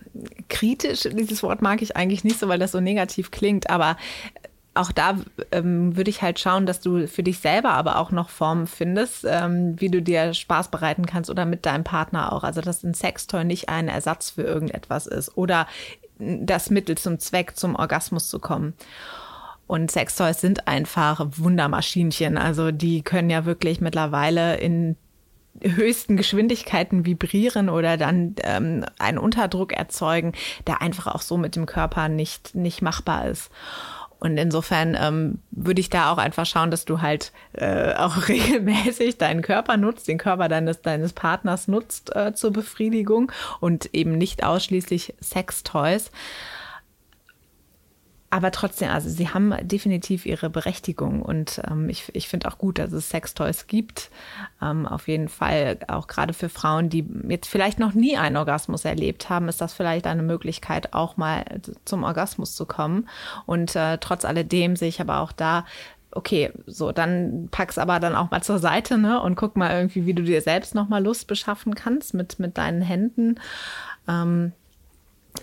kritisch. 0.48 1.02
Dieses 1.02 1.42
Wort 1.42 1.62
mag 1.62 1.82
ich 1.82 1.96
eigentlich 1.96 2.24
nicht 2.24 2.38
so, 2.38 2.48
weil 2.48 2.58
das 2.58 2.72
so 2.72 2.80
negativ 2.80 3.30
klingt, 3.30 3.68
aber 3.70 3.96
auch 4.74 4.92
da 4.92 5.16
ähm, 5.52 5.96
würde 5.96 6.10
ich 6.10 6.22
halt 6.22 6.38
schauen, 6.38 6.66
dass 6.66 6.80
du 6.80 7.08
für 7.08 7.22
dich 7.22 7.38
selber 7.38 7.70
aber 7.70 7.98
auch 7.98 8.10
noch 8.10 8.28
Formen 8.28 8.66
findest, 8.66 9.24
ähm, 9.26 9.80
wie 9.80 9.88
du 9.88 10.02
dir 10.02 10.34
Spaß 10.34 10.70
bereiten 10.70 11.06
kannst 11.06 11.30
oder 11.30 11.46
mit 11.46 11.66
deinem 11.66 11.84
Partner 11.84 12.32
auch. 12.32 12.44
Also, 12.44 12.60
dass 12.60 12.82
ein 12.82 12.94
Sextoy 12.94 13.44
nicht 13.44 13.68
ein 13.68 13.88
Ersatz 13.88 14.30
für 14.30 14.42
irgendetwas 14.42 15.06
ist 15.06 15.36
oder 15.36 15.66
das 16.18 16.70
Mittel 16.70 16.96
zum 16.96 17.18
Zweck, 17.18 17.56
zum 17.56 17.74
Orgasmus 17.74 18.28
zu 18.28 18.38
kommen. 18.38 18.74
Und 19.66 19.90
Sextoys 19.90 20.40
sind 20.40 20.68
einfach 20.68 21.26
Wundermaschinchen. 21.36 22.38
Also 22.38 22.70
die 22.70 23.02
können 23.02 23.30
ja 23.30 23.44
wirklich 23.44 23.80
mittlerweile 23.80 24.56
in 24.58 24.96
höchsten 25.62 26.16
Geschwindigkeiten 26.16 27.06
vibrieren 27.06 27.68
oder 27.68 27.96
dann 27.96 28.34
ähm, 28.42 28.84
einen 28.98 29.18
Unterdruck 29.18 29.72
erzeugen, 29.72 30.32
der 30.66 30.82
einfach 30.82 31.06
auch 31.06 31.22
so 31.22 31.36
mit 31.36 31.56
dem 31.56 31.66
Körper 31.66 32.08
nicht, 32.08 32.54
nicht 32.54 32.82
machbar 32.82 33.28
ist. 33.28 33.50
Und 34.18 34.38
insofern 34.38 34.96
ähm, 34.98 35.40
würde 35.50 35.80
ich 35.80 35.90
da 35.90 36.10
auch 36.10 36.18
einfach 36.18 36.46
schauen, 36.46 36.70
dass 36.70 36.84
du 36.84 37.02
halt 37.02 37.32
äh, 37.52 37.94
auch 37.94 38.28
regelmäßig 38.28 39.18
deinen 39.18 39.42
Körper 39.42 39.76
nutzt, 39.76 40.08
den 40.08 40.18
Körper 40.18 40.48
deines, 40.48 40.80
deines 40.82 41.12
Partners 41.12 41.68
nutzt 41.68 42.14
äh, 42.16 42.34
zur 42.34 42.52
Befriedigung 42.52 43.30
und 43.60 43.94
eben 43.94 44.12
nicht 44.12 44.42
ausschließlich 44.44 45.14
Sextoys. 45.22 46.10
Aber 48.28 48.50
trotzdem, 48.50 48.90
also 48.90 49.08
sie 49.08 49.28
haben 49.28 49.54
definitiv 49.62 50.26
ihre 50.26 50.50
Berechtigung 50.50 51.22
und 51.22 51.60
ähm, 51.70 51.88
ich, 51.88 52.10
ich 52.14 52.28
finde 52.28 52.48
auch 52.48 52.58
gut, 52.58 52.78
dass 52.78 52.92
es 52.92 53.08
Sextoys 53.08 53.66
gibt. 53.68 54.10
Ähm, 54.60 54.86
auf 54.86 55.06
jeden 55.06 55.28
Fall, 55.28 55.78
auch 55.86 56.08
gerade 56.08 56.32
für 56.32 56.48
Frauen, 56.48 56.88
die 56.88 57.06
jetzt 57.28 57.48
vielleicht 57.48 57.78
noch 57.78 57.94
nie 57.94 58.16
einen 58.16 58.36
Orgasmus 58.36 58.84
erlebt 58.84 59.30
haben, 59.30 59.48
ist 59.48 59.60
das 59.60 59.74
vielleicht 59.74 60.06
eine 60.06 60.22
Möglichkeit, 60.22 60.92
auch 60.92 61.16
mal 61.16 61.44
zum 61.84 62.02
Orgasmus 62.02 62.56
zu 62.56 62.66
kommen. 62.66 63.08
Und 63.46 63.76
äh, 63.76 63.98
trotz 63.98 64.24
alledem 64.24 64.74
sehe 64.74 64.88
ich 64.88 65.00
aber 65.00 65.20
auch 65.20 65.32
da, 65.32 65.64
okay, 66.10 66.50
so, 66.66 66.92
dann 66.92 67.48
pack's 67.50 67.78
aber 67.78 68.00
dann 68.00 68.16
auch 68.16 68.30
mal 68.30 68.42
zur 68.42 68.58
Seite, 68.58 68.98
ne? 68.98 69.20
Und 69.20 69.36
guck 69.36 69.56
mal 69.56 69.70
irgendwie, 69.70 70.06
wie 70.06 70.14
du 70.14 70.22
dir 70.22 70.40
selbst 70.40 70.74
nochmal 70.74 71.04
Lust 71.04 71.26
beschaffen 71.26 71.74
kannst 71.74 72.14
mit, 72.14 72.38
mit 72.38 72.58
deinen 72.58 72.82
Händen. 72.82 73.38
Ähm, 74.08 74.52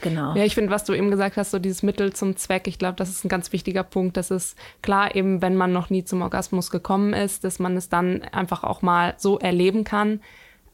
Genau. 0.01 0.35
Ja, 0.35 0.43
ich 0.43 0.55
finde, 0.55 0.71
was 0.71 0.83
du 0.83 0.93
eben 0.93 1.11
gesagt 1.11 1.37
hast, 1.37 1.51
so 1.51 1.59
dieses 1.59 1.83
Mittel 1.83 2.13
zum 2.13 2.35
Zweck, 2.35 2.67
ich 2.67 2.79
glaube, 2.79 2.95
das 2.95 3.09
ist 3.09 3.23
ein 3.23 3.29
ganz 3.29 3.51
wichtiger 3.51 3.83
Punkt. 3.83 4.17
Das 4.17 4.31
ist 4.31 4.57
klar, 4.81 5.15
eben, 5.15 5.41
wenn 5.41 5.55
man 5.55 5.71
noch 5.71 5.89
nie 5.89 6.03
zum 6.03 6.21
Orgasmus 6.21 6.71
gekommen 6.71 7.13
ist, 7.13 7.43
dass 7.43 7.59
man 7.59 7.77
es 7.77 7.89
dann 7.89 8.23
einfach 8.31 8.63
auch 8.63 8.81
mal 8.81 9.13
so 9.17 9.39
erleben 9.39 9.83
kann. 9.83 10.19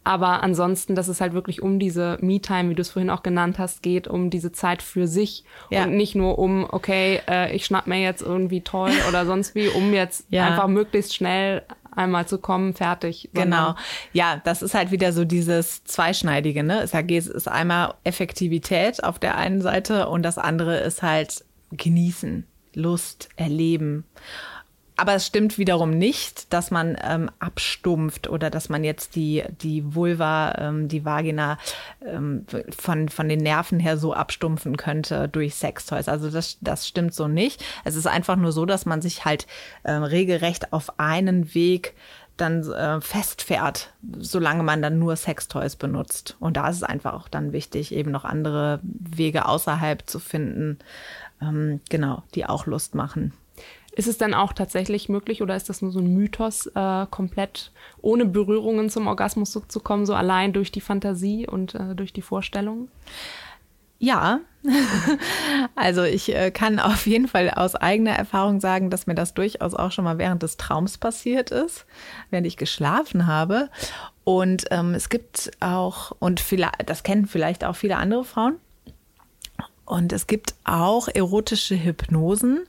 Aber 0.04 0.42
ansonsten, 0.44 0.96
dass 0.96 1.08
es 1.08 1.22
halt 1.22 1.34
wirklich 1.34 1.62
um 1.62 1.78
diese 1.78 2.18
Me-Time, 2.22 2.70
wie 2.70 2.76
du 2.76 2.82
es 2.82 2.90
vorhin 2.90 3.10
auch 3.10 3.22
genannt 3.22 3.60
hast, 3.60 3.84
geht, 3.84 4.08
um 4.08 4.30
diese 4.30 4.52
Zeit 4.52 4.82
für 4.82 5.08
sich 5.08 5.44
ja. 5.70 5.84
und 5.84 5.96
nicht 5.96 6.16
nur 6.16 6.40
um, 6.40 6.66
okay, 6.70 7.22
äh, 7.28 7.54
ich 7.56 7.66
schnapp 7.66 7.86
mir 7.86 8.02
jetzt 8.02 8.22
irgendwie 8.22 8.62
toll 8.62 8.92
oder 9.08 9.26
sonst 9.26 9.56
wie, 9.56 9.68
um 9.68 9.94
jetzt 9.94 10.26
ja. 10.30 10.48
einfach 10.48 10.68
möglichst 10.68 11.14
schnell 11.14 11.64
einmal 12.00 12.28
zu 12.28 12.40
kommen, 12.40 12.74
fertig. 12.74 13.30
Genau. 13.34 13.76
Ja, 14.14 14.42
das 14.44 14.62
ist 14.62 14.74
halt 14.74 14.92
wieder 14.92 15.14
so 15.14 15.26
dieses 15.26 15.84
Zweischneidige, 15.84 16.64
ne? 16.64 16.82
Es 16.82 16.94
ist 16.94 17.48
einmal 17.48 17.94
Effektivität 18.04 19.04
auf 19.04 19.20
der 19.20 19.38
einen 19.38 19.62
Seite 19.62 20.08
und 20.10 20.24
das 20.24 20.38
andere 20.38 20.78
ist 20.78 21.04
halt 21.04 21.46
genießen, 21.72 22.46
Lust, 22.74 23.30
erleben. 23.36 24.06
Aber 25.00 25.14
es 25.14 25.26
stimmt 25.26 25.58
wiederum 25.58 25.92
nicht, 25.92 26.52
dass 26.52 26.72
man 26.72 26.98
ähm, 27.02 27.32
abstumpft 27.40 28.30
oder 28.30 28.50
dass 28.50 28.68
man 28.68 28.84
jetzt 28.84 29.16
die, 29.16 29.44
die 29.62 29.96
Vulva, 29.96 30.56
ähm, 30.58 30.90
die 30.90 31.06
Vagina 31.06 31.58
ähm, 32.06 32.46
von, 32.78 33.08
von 33.08 33.30
den 33.30 33.40
Nerven 33.40 33.80
her 33.80 33.98
so 33.98 34.14
abstumpfen 34.14 34.76
könnte 34.76 35.30
durch 35.30 35.56
Sextoys. 35.56 36.10
Also 36.10 36.30
das, 36.30 36.58
das 36.60 36.86
stimmt 36.86 37.14
so 37.14 37.30
nicht. 37.30 37.64
Es 37.86 37.96
ist 37.96 38.08
einfach 38.08 38.36
nur 38.36 38.52
so, 38.52 38.66
dass 38.66 38.86
man 38.86 39.02
sich 39.02 39.24
halt 39.24 39.48
äh, 39.84 39.94
regelrecht 39.94 40.74
auf 40.74 41.00
einen 41.00 41.54
Weg 41.54 41.94
dann 42.36 42.70
äh, 42.70 43.00
festfährt, 43.00 43.94
solange 44.18 44.64
man 44.64 44.82
dann 44.82 45.00
nur 45.00 45.16
Sextoys 45.16 45.78
benutzt. 45.78 46.36
Und 46.42 46.58
da 46.58 46.68
ist 46.68 46.78
es 46.78 46.84
einfach 46.84 47.14
auch 47.14 47.30
dann 47.30 47.54
wichtig, 47.54 47.94
eben 47.94 48.12
noch 48.12 48.26
andere 48.26 48.82
Wege 48.84 49.46
außerhalb 49.46 50.10
zu 50.10 50.20
finden, 50.20 50.80
ähm, 51.42 51.80
genau, 51.90 52.24
die 52.36 52.46
auch 52.46 52.66
Lust 52.66 52.96
machen. 52.96 53.34
Ist 54.00 54.08
es 54.08 54.18
dann 54.18 54.34
auch 54.34 54.54
tatsächlich 54.54 55.10
möglich 55.10 55.42
oder 55.42 55.58
ist 55.58 55.68
das 55.68 55.82
nur 55.82 55.92
so 55.92 56.00
ein 56.00 56.14
Mythos, 56.14 56.68
äh, 56.68 57.06
komplett 57.12 57.74
ohne 58.02 58.24
Berührungen 58.24 58.90
zum 58.90 59.08
Orgasmus 59.08 59.60
zu 59.68 59.80
kommen, 59.82 60.06
so 60.06 60.14
allein 60.14 60.54
durch 60.54 60.72
die 60.72 60.80
Fantasie 60.80 61.46
und 61.46 61.76
äh, 61.76 61.96
durch 61.96 62.14
die 62.14 62.22
Vorstellung? 62.22 62.88
Ja, 63.98 64.40
also 65.76 66.04
ich 66.04 66.34
äh, 66.34 66.50
kann 66.50 66.80
auf 66.80 67.08
jeden 67.08 67.28
Fall 67.28 67.50
aus 67.50 67.76
eigener 67.76 68.12
Erfahrung 68.12 68.62
sagen, 68.62 68.90
dass 68.90 69.06
mir 69.06 69.16
das 69.16 69.34
durchaus 69.34 69.74
auch 69.74 69.92
schon 69.92 70.06
mal 70.06 70.18
während 70.18 70.44
des 70.44 70.56
Traums 70.56 70.98
passiert 70.98 71.52
ist, 71.52 71.86
während 72.30 72.48
ich 72.48 72.56
geschlafen 72.56 73.28
habe. 73.28 73.70
Und 74.24 74.64
ähm, 74.72 74.94
es 74.94 75.10
gibt 75.10 75.52
auch, 75.60 76.16
und 76.20 76.40
vielleicht, 76.40 76.90
das 76.90 77.04
kennen 77.04 77.26
vielleicht 77.26 77.66
auch 77.66 77.76
viele 77.76 77.98
andere 77.98 78.24
Frauen, 78.24 78.56
und 79.90 80.14
es 80.14 80.28
gibt 80.28 80.54
auch 80.66 81.08
erotische 81.08 81.76
Hypnosen. 81.84 82.66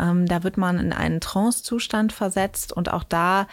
Ähm, 0.00 0.24
da 0.24 0.42
wird 0.42 0.56
man 0.56 0.78
in 0.78 0.94
einen 0.94 1.20
Trance-Zustand 1.20 2.14
versetzt 2.14 2.72
und 2.72 2.90
auch 2.90 3.04
da 3.04 3.46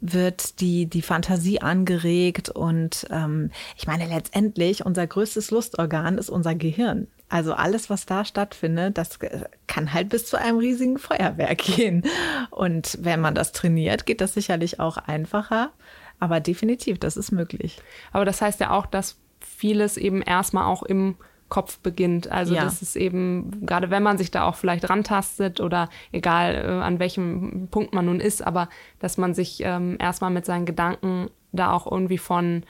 wird 0.00 0.60
die, 0.60 0.86
die 0.86 1.02
Fantasie 1.02 1.60
angeregt 1.60 2.50
und 2.50 3.06
ähm, 3.10 3.50
ich 3.76 3.88
meine 3.88 4.06
letztendlich 4.06 4.86
unser 4.86 5.06
größtes 5.08 5.50
Lustorgan 5.50 6.18
ist 6.18 6.30
unser 6.30 6.54
Gehirn. 6.54 7.08
Also 7.28 7.52
alles, 7.52 7.90
was 7.90 8.06
da 8.06 8.24
stattfindet, 8.24 8.96
das 8.96 9.18
kann 9.66 9.92
halt 9.92 10.08
bis 10.08 10.26
zu 10.26 10.36
einem 10.38 10.58
riesigen 10.58 10.98
Feuerwerk 10.98 11.58
gehen. 11.76 12.04
Und 12.50 12.96
wenn 13.00 13.20
man 13.20 13.34
das 13.34 13.50
trainiert, 13.50 14.06
geht 14.06 14.20
das 14.20 14.34
sicherlich 14.34 14.78
auch 14.78 14.98
einfacher. 14.98 15.72
Aber 16.20 16.38
definitiv, 16.38 17.00
das 17.00 17.16
ist 17.16 17.32
möglich. 17.32 17.80
Aber 18.12 18.24
das 18.24 18.40
heißt 18.40 18.60
ja 18.60 18.70
auch, 18.70 18.86
dass 18.86 19.16
vieles 19.40 19.96
eben 19.96 20.22
erstmal 20.22 20.66
auch 20.66 20.84
im 20.84 21.16
Kopf 21.52 21.80
beginnt. 21.80 22.32
Also 22.32 22.54
ja. 22.54 22.64
das 22.64 22.80
ist 22.80 22.96
eben, 22.96 23.66
gerade 23.66 23.90
wenn 23.90 24.02
man 24.02 24.16
sich 24.16 24.30
da 24.30 24.44
auch 24.44 24.54
vielleicht 24.54 24.88
rantastet 24.88 25.60
oder 25.60 25.90
egal 26.10 26.54
äh, 26.54 26.82
an 26.82 26.98
welchem 26.98 27.68
Punkt 27.70 27.92
man 27.92 28.06
nun 28.06 28.20
ist, 28.20 28.40
aber 28.40 28.70
dass 29.00 29.18
man 29.18 29.34
sich 29.34 29.60
ähm, 29.62 29.98
erstmal 30.00 30.30
mit 30.30 30.46
seinen 30.46 30.64
Gedanken 30.64 31.28
da 31.52 31.72
auch 31.72 31.92
irgendwie 31.92 32.16
von 32.16 32.62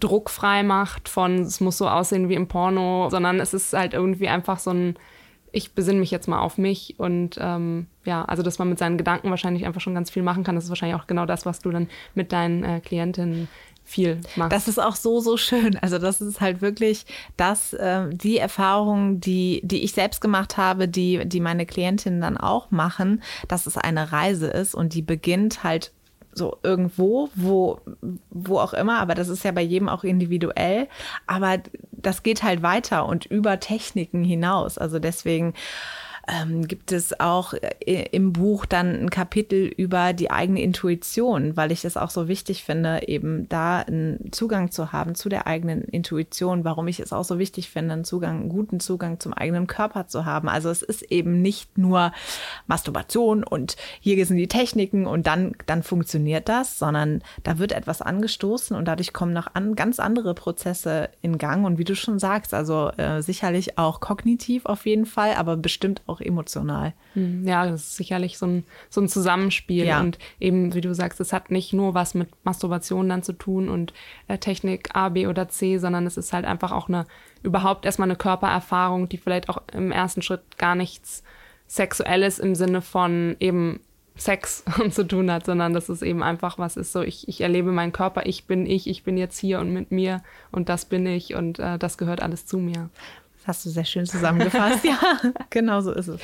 Druck 0.00 0.28
frei 0.28 0.64
macht, 0.64 1.08
von 1.08 1.38
es 1.42 1.60
muss 1.60 1.78
so 1.78 1.88
aussehen 1.88 2.28
wie 2.28 2.34
im 2.34 2.48
Porno, 2.48 3.10
sondern 3.10 3.38
es 3.38 3.54
ist 3.54 3.72
halt 3.72 3.94
irgendwie 3.94 4.26
einfach 4.26 4.58
so 4.58 4.72
ein, 4.72 4.96
ich 5.52 5.74
besinne 5.74 6.00
mich 6.00 6.10
jetzt 6.10 6.26
mal 6.26 6.40
auf 6.40 6.58
mich 6.58 6.96
und 6.98 7.38
ähm, 7.40 7.86
ja, 8.04 8.24
also 8.24 8.42
dass 8.42 8.58
man 8.58 8.68
mit 8.68 8.80
seinen 8.80 8.98
Gedanken 8.98 9.30
wahrscheinlich 9.30 9.66
einfach 9.66 9.80
schon 9.80 9.94
ganz 9.94 10.10
viel 10.10 10.24
machen 10.24 10.42
kann. 10.42 10.56
Das 10.56 10.64
ist 10.64 10.70
wahrscheinlich 10.70 11.00
auch 11.00 11.06
genau 11.06 11.26
das, 11.26 11.46
was 11.46 11.60
du 11.60 11.70
dann 11.70 11.86
mit 12.16 12.32
deinen 12.32 12.64
äh, 12.64 12.80
Klientinnen 12.80 13.46
viel 13.86 14.20
machst. 14.34 14.52
Das 14.52 14.68
ist 14.68 14.78
auch 14.78 14.96
so, 14.96 15.20
so 15.20 15.36
schön. 15.36 15.78
Also 15.80 15.98
das 15.98 16.20
ist 16.20 16.40
halt 16.40 16.60
wirklich 16.60 17.06
das, 17.36 17.72
äh, 17.72 18.08
die 18.10 18.36
Erfahrung, 18.36 19.20
die, 19.20 19.62
die 19.64 19.84
ich 19.84 19.92
selbst 19.92 20.20
gemacht 20.20 20.56
habe, 20.56 20.88
die, 20.88 21.26
die 21.26 21.40
meine 21.40 21.64
Klientinnen 21.64 22.20
dann 22.20 22.36
auch 22.36 22.70
machen, 22.70 23.22
dass 23.48 23.66
es 23.66 23.78
eine 23.78 24.12
Reise 24.12 24.48
ist 24.48 24.74
und 24.74 24.92
die 24.92 25.02
beginnt 25.02 25.62
halt 25.62 25.92
so 26.32 26.58
irgendwo, 26.62 27.30
wo, 27.34 27.80
wo 28.30 28.58
auch 28.58 28.74
immer, 28.74 28.98
aber 28.98 29.14
das 29.14 29.28
ist 29.28 29.44
ja 29.44 29.52
bei 29.52 29.62
jedem 29.62 29.88
auch 29.88 30.04
individuell. 30.04 30.88
Aber 31.26 31.58
das 31.92 32.22
geht 32.22 32.42
halt 32.42 32.62
weiter 32.62 33.06
und 33.06 33.24
über 33.24 33.58
Techniken 33.58 34.22
hinaus. 34.22 34.76
Also 34.76 34.98
deswegen 34.98 35.54
ähm, 36.28 36.66
gibt 36.66 36.92
es 36.92 37.18
auch 37.20 37.54
äh, 37.54 38.08
im 38.10 38.32
Buch 38.32 38.66
dann 38.66 38.94
ein 38.94 39.10
Kapitel 39.10 39.66
über 39.66 40.12
die 40.12 40.30
eigene 40.30 40.60
Intuition, 40.60 41.56
weil 41.56 41.70
ich 41.70 41.84
es 41.84 41.96
auch 41.96 42.10
so 42.10 42.26
wichtig 42.26 42.64
finde, 42.64 43.06
eben 43.06 43.48
da 43.48 43.80
einen 43.80 44.32
Zugang 44.32 44.70
zu 44.70 44.92
haben 44.92 45.14
zu 45.14 45.28
der 45.28 45.46
eigenen 45.46 45.82
Intuition, 45.82 46.64
warum 46.64 46.88
ich 46.88 47.00
es 47.00 47.12
auch 47.12 47.24
so 47.24 47.38
wichtig 47.38 47.70
finde, 47.70 47.94
einen 47.94 48.04
Zugang, 48.04 48.40
einen 48.40 48.48
guten 48.48 48.80
Zugang 48.80 49.20
zum 49.20 49.32
eigenen 49.32 49.66
Körper 49.66 50.08
zu 50.08 50.24
haben. 50.24 50.48
Also 50.48 50.68
es 50.68 50.82
ist 50.82 51.02
eben 51.02 51.42
nicht 51.42 51.78
nur 51.78 52.12
Masturbation 52.66 53.44
und 53.44 53.76
hier 54.00 54.26
sind 54.26 54.38
die 54.38 54.48
Techniken 54.48 55.06
und 55.06 55.26
dann, 55.26 55.52
dann 55.66 55.82
funktioniert 55.82 56.48
das, 56.48 56.78
sondern 56.78 57.22
da 57.44 57.58
wird 57.58 57.72
etwas 57.72 58.02
angestoßen 58.02 58.76
und 58.76 58.86
dadurch 58.86 59.12
kommen 59.12 59.32
noch 59.32 59.54
an, 59.54 59.76
ganz 59.76 60.00
andere 60.00 60.34
Prozesse 60.34 61.08
in 61.22 61.38
Gang. 61.38 61.64
Und 61.64 61.78
wie 61.78 61.84
du 61.84 61.94
schon 61.94 62.18
sagst, 62.18 62.52
also 62.52 62.90
äh, 62.96 63.22
sicherlich 63.22 63.78
auch 63.78 64.00
kognitiv 64.00 64.66
auf 64.66 64.86
jeden 64.86 65.06
Fall, 65.06 65.34
aber 65.34 65.56
bestimmt 65.56 66.02
auch 66.06 66.15
auch 66.16 66.20
emotional. 66.20 66.94
Hm, 67.14 67.46
ja, 67.46 67.66
das 67.66 67.82
ist 67.82 67.96
sicherlich 67.96 68.38
so 68.38 68.46
ein, 68.46 68.64
so 68.88 69.00
ein 69.00 69.08
Zusammenspiel. 69.08 69.84
Ja. 69.84 70.00
Und 70.00 70.18
eben, 70.40 70.74
wie 70.74 70.80
du 70.80 70.94
sagst, 70.94 71.20
es 71.20 71.32
hat 71.32 71.50
nicht 71.50 71.72
nur 71.72 71.94
was 71.94 72.14
mit 72.14 72.28
Masturbation 72.44 73.08
dann 73.08 73.22
zu 73.22 73.32
tun 73.32 73.68
und 73.68 73.92
äh, 74.28 74.38
Technik 74.38 74.90
A, 74.94 75.10
B 75.10 75.26
oder 75.26 75.48
C, 75.48 75.78
sondern 75.78 76.06
es 76.06 76.16
ist 76.16 76.32
halt 76.32 76.44
einfach 76.44 76.72
auch 76.72 76.88
eine, 76.88 77.06
überhaupt 77.42 77.84
erstmal 77.84 78.08
eine 78.08 78.16
Körpererfahrung, 78.16 79.08
die 79.08 79.18
vielleicht 79.18 79.48
auch 79.48 79.62
im 79.72 79.92
ersten 79.92 80.22
Schritt 80.22 80.58
gar 80.58 80.74
nichts 80.74 81.22
Sexuelles 81.68 82.38
im 82.38 82.54
Sinne 82.54 82.80
von 82.80 83.36
eben 83.40 83.80
Sex 84.16 84.64
zu 84.90 85.06
tun 85.06 85.30
hat, 85.30 85.44
sondern 85.44 85.74
dass 85.74 85.88
es 85.88 86.02
eben 86.02 86.22
einfach 86.22 86.58
was 86.58 86.76
ist, 86.76 86.92
so 86.92 87.02
ich, 87.02 87.28
ich 87.28 87.42
erlebe 87.42 87.70
meinen 87.72 87.92
Körper, 87.92 88.24
ich 88.24 88.46
bin 88.46 88.66
ich, 88.66 88.88
ich 88.88 89.02
bin 89.02 89.18
jetzt 89.18 89.38
hier 89.38 89.60
und 89.60 89.72
mit 89.72 89.90
mir 89.90 90.22
und 90.52 90.68
das 90.68 90.86
bin 90.86 91.06
ich 91.06 91.34
und 91.34 91.58
äh, 91.58 91.78
das 91.78 91.98
gehört 91.98 92.22
alles 92.22 92.46
zu 92.46 92.58
mir 92.58 92.88
hast 93.46 93.64
du 93.64 93.70
sehr 93.70 93.84
schön 93.84 94.06
zusammengefasst. 94.06 94.84
ja, 94.84 94.98
genau 95.50 95.80
so 95.80 95.92
ist 95.92 96.08
es. 96.08 96.20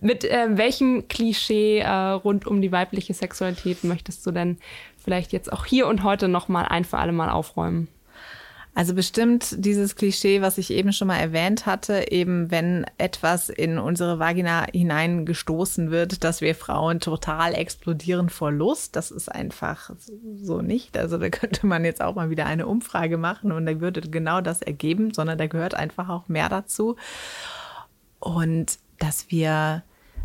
Mit 0.00 0.24
äh, 0.24 0.56
welchem 0.56 1.08
Klischee 1.08 1.78
äh, 1.78 1.88
rund 1.88 2.46
um 2.46 2.60
die 2.60 2.72
weibliche 2.72 3.14
Sexualität 3.14 3.84
möchtest 3.84 4.26
du 4.26 4.30
denn 4.30 4.58
vielleicht 5.02 5.32
jetzt 5.32 5.52
auch 5.52 5.64
hier 5.64 5.86
und 5.86 6.02
heute 6.02 6.28
noch 6.28 6.48
mal 6.48 6.64
ein 6.64 6.84
für 6.84 6.98
alle 6.98 7.12
Mal 7.12 7.30
aufräumen? 7.30 7.88
Also 8.76 8.92
bestimmt 8.92 9.64
dieses 9.64 9.96
Klischee, 9.96 10.42
was 10.42 10.58
ich 10.58 10.70
eben 10.70 10.92
schon 10.92 11.08
mal 11.08 11.16
erwähnt 11.16 11.64
hatte, 11.64 12.12
eben 12.12 12.50
wenn 12.50 12.84
etwas 12.98 13.48
in 13.48 13.78
unsere 13.78 14.18
Vagina 14.18 14.66
hineingestoßen 14.70 15.90
wird, 15.90 16.24
dass 16.24 16.42
wir 16.42 16.54
Frauen 16.54 17.00
total 17.00 17.54
explodieren 17.54 18.28
vor 18.28 18.52
Lust. 18.52 18.94
Das 18.94 19.10
ist 19.10 19.32
einfach 19.32 19.92
so 20.34 20.60
nicht. 20.60 20.98
Also 20.98 21.16
da 21.16 21.30
könnte 21.30 21.66
man 21.66 21.86
jetzt 21.86 22.02
auch 22.02 22.16
mal 22.16 22.28
wieder 22.28 22.44
eine 22.44 22.66
Umfrage 22.66 23.16
machen 23.16 23.50
und 23.50 23.64
da 23.64 23.80
würde 23.80 24.02
genau 24.02 24.42
das 24.42 24.60
ergeben, 24.60 25.14
sondern 25.14 25.38
da 25.38 25.46
gehört 25.46 25.72
einfach 25.72 26.10
auch 26.10 26.28
mehr 26.28 26.50
dazu. 26.50 26.96
Und 28.20 28.78
dass 28.98 29.30
wir 29.30 29.84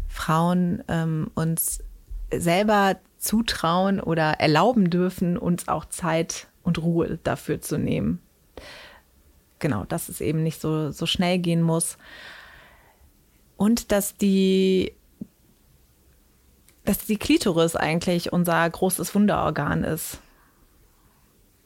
Frauen 0.09 0.83
ähm, 0.89 1.31
uns 1.35 1.85
selber 2.33 2.97
zutrauen 3.17 4.01
oder 4.01 4.41
erlauben 4.41 4.89
dürfen, 4.89 5.37
uns 5.37 5.69
auch 5.69 5.85
Zeit 5.85 6.47
und 6.63 6.83
Ruhe 6.83 7.17
dafür 7.23 7.61
zu 7.61 7.77
nehmen 7.77 8.19
genau, 9.61 9.85
dass 9.85 10.09
es 10.09 10.19
eben 10.19 10.43
nicht 10.43 10.59
so, 10.59 10.91
so 10.91 11.05
schnell 11.05 11.39
gehen 11.39 11.61
muss. 11.61 11.97
Und 13.55 13.93
dass 13.93 14.17
die 14.17 14.93
dass 16.83 17.05
die 17.05 17.17
Klitoris 17.17 17.75
eigentlich 17.75 18.33
unser 18.33 18.67
großes 18.67 19.13
Wunderorgan 19.13 19.83
ist 19.83 20.19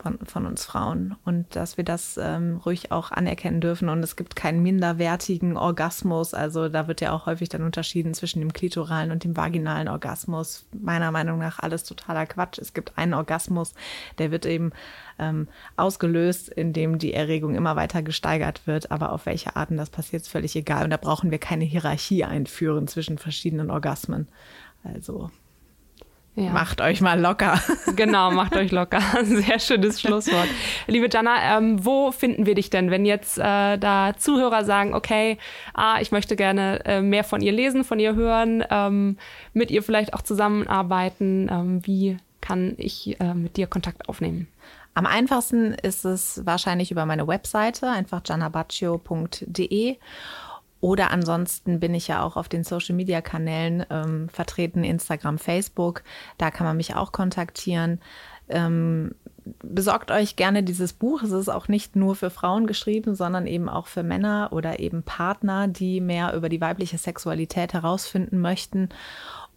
von, 0.05 0.19
von 0.23 0.45
uns 0.45 0.65
Frauen 0.65 1.15
und 1.25 1.55
dass 1.55 1.77
wir 1.77 1.83
das 1.83 2.19
ähm, 2.21 2.61
ruhig 2.63 2.91
auch 2.91 3.11
anerkennen 3.11 3.59
dürfen. 3.59 3.89
Und 3.89 4.03
es 4.03 4.15
gibt 4.15 4.35
keinen 4.35 4.61
minderwertigen 4.61 5.57
Orgasmus. 5.57 6.35
Also 6.35 6.69
da 6.69 6.87
wird 6.87 7.01
ja 7.01 7.11
auch 7.11 7.25
häufig 7.25 7.49
dann 7.49 7.63
unterschieden 7.63 8.13
zwischen 8.13 8.39
dem 8.39 8.53
klitoralen 8.53 9.09
und 9.09 9.23
dem 9.23 9.35
vaginalen 9.35 9.87
Orgasmus. 9.87 10.67
Meiner 10.79 11.11
Meinung 11.11 11.39
nach 11.39 11.57
alles 11.57 11.85
totaler 11.85 12.27
Quatsch. 12.27 12.59
Es 12.59 12.75
gibt 12.75 12.95
einen 12.99 13.15
Orgasmus, 13.15 13.73
der 14.19 14.29
wird 14.29 14.45
eben 14.45 14.73
ähm, 15.17 15.47
ausgelöst, 15.75 16.49
indem 16.49 16.99
die 16.99 17.13
Erregung 17.15 17.55
immer 17.55 17.75
weiter 17.75 18.03
gesteigert 18.03 18.67
wird. 18.67 18.91
Aber 18.91 19.11
auf 19.11 19.25
welche 19.25 19.55
Arten 19.55 19.75
das 19.75 19.89
passiert, 19.89 20.21
ist 20.21 20.29
völlig 20.29 20.55
egal. 20.55 20.83
Und 20.83 20.91
da 20.91 20.97
brauchen 20.97 21.31
wir 21.31 21.39
keine 21.39 21.65
Hierarchie 21.65 22.25
einführen 22.25 22.87
zwischen 22.87 23.17
verschiedenen 23.17 23.71
Orgasmen. 23.71 24.27
Also 24.83 25.31
ja. 26.35 26.51
Macht 26.51 26.81
euch 26.81 27.01
mal 27.01 27.19
locker. 27.19 27.59
Genau, 27.95 28.31
macht 28.31 28.55
euch 28.57 28.71
locker. 28.71 29.01
Sehr 29.23 29.59
schönes 29.59 30.01
Schlusswort. 30.01 30.47
Liebe 30.87 31.07
Jana, 31.09 31.57
ähm, 31.57 31.85
wo 31.85 32.11
finden 32.11 32.45
wir 32.45 32.55
dich 32.55 32.69
denn, 32.69 32.91
wenn 32.91 33.05
jetzt 33.05 33.37
äh, 33.37 33.77
da 33.77 34.13
Zuhörer 34.17 34.65
sagen, 34.65 34.93
okay, 34.93 35.37
ah, 35.73 35.99
ich 36.01 36.11
möchte 36.11 36.35
gerne 36.35 36.83
äh, 36.83 37.01
mehr 37.01 37.23
von 37.23 37.41
ihr 37.41 37.53
lesen, 37.53 37.85
von 37.85 37.99
ihr 37.99 38.15
hören, 38.15 38.65
ähm, 38.69 39.17
mit 39.53 39.71
ihr 39.71 39.81
vielleicht 39.81 40.13
auch 40.13 40.23
zusammenarbeiten? 40.23 41.47
Ähm, 41.49 41.87
wie 41.87 42.17
kann 42.41 42.73
ich 42.77 43.19
äh, 43.21 43.33
mit 43.33 43.55
dir 43.55 43.67
Kontakt 43.67 44.09
aufnehmen? 44.09 44.47
Am 44.93 45.05
einfachsten 45.05 45.73
ist 45.73 46.05
es 46.05 46.41
wahrscheinlich 46.45 46.91
über 46.91 47.05
meine 47.05 47.27
Webseite, 47.27 47.89
einfach 47.89 48.21
janabaccio.de. 48.25 49.97
Oder 50.85 51.09
ansonsten 51.09 51.79
bin 51.79 51.95
ich 51.95 52.07
ja 52.07 52.21
auch 52.21 52.35
auf 52.35 52.47
den 52.47 52.63
Social-Media-Kanälen 52.63 53.87
ähm, 53.89 54.29
vertreten, 54.29 54.83
Instagram, 54.83 55.39
Facebook. 55.39 56.03
Da 56.37 56.51
kann 56.51 56.67
man 56.67 56.77
mich 56.77 56.95
auch 56.95 57.11
kontaktieren. 57.11 57.99
Ähm, 58.49 59.15
besorgt 59.63 60.11
euch 60.11 60.35
gerne 60.35 60.61
dieses 60.61 60.93
Buch. 60.93 61.23
Es 61.23 61.31
ist 61.31 61.49
auch 61.49 61.67
nicht 61.69 61.95
nur 61.95 62.15
für 62.15 62.29
Frauen 62.29 62.67
geschrieben, 62.67 63.15
sondern 63.15 63.47
eben 63.47 63.67
auch 63.67 63.87
für 63.87 64.03
Männer 64.03 64.49
oder 64.51 64.79
eben 64.79 65.01
Partner, 65.01 65.67
die 65.67 66.01
mehr 66.01 66.35
über 66.35 66.49
die 66.49 66.61
weibliche 66.61 66.99
Sexualität 66.99 67.73
herausfinden 67.73 68.39
möchten. 68.39 68.89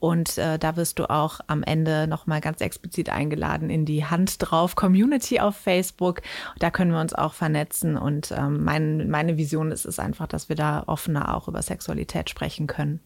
Und 0.01 0.39
äh, 0.39 0.59
da 0.59 0.77
wirst 0.77 0.99
du 0.99 1.11
auch 1.11 1.41
am 1.47 1.63
Ende 1.63 2.07
nochmal 2.07 2.41
ganz 2.41 2.61
explizit 2.61 3.11
eingeladen 3.11 3.71
in 3.71 3.85
die 3.85 4.05
Hand 4.05 4.37
drauf 4.39 4.77
Community 4.77 5.41
auf 5.41 5.57
Facebook. 5.57 6.23
Da 6.59 6.71
können 6.71 6.93
wir 6.93 7.01
uns 7.01 7.15
auch 7.15 7.35
vernetzen. 7.35 7.97
Und 7.97 8.33
ähm, 8.33 8.65
mein, 8.65 9.11
meine 9.11 9.37
Vision 9.37 9.73
ist 9.73 9.87
es 9.87 9.99
einfach, 9.99 10.27
dass 10.27 10.49
wir 10.49 10.57
da 10.57 10.85
offener 10.87 11.35
auch 11.35 11.49
über 11.49 11.63
Sexualität 11.63 12.31
sprechen 12.31 12.67
können. 12.67 13.01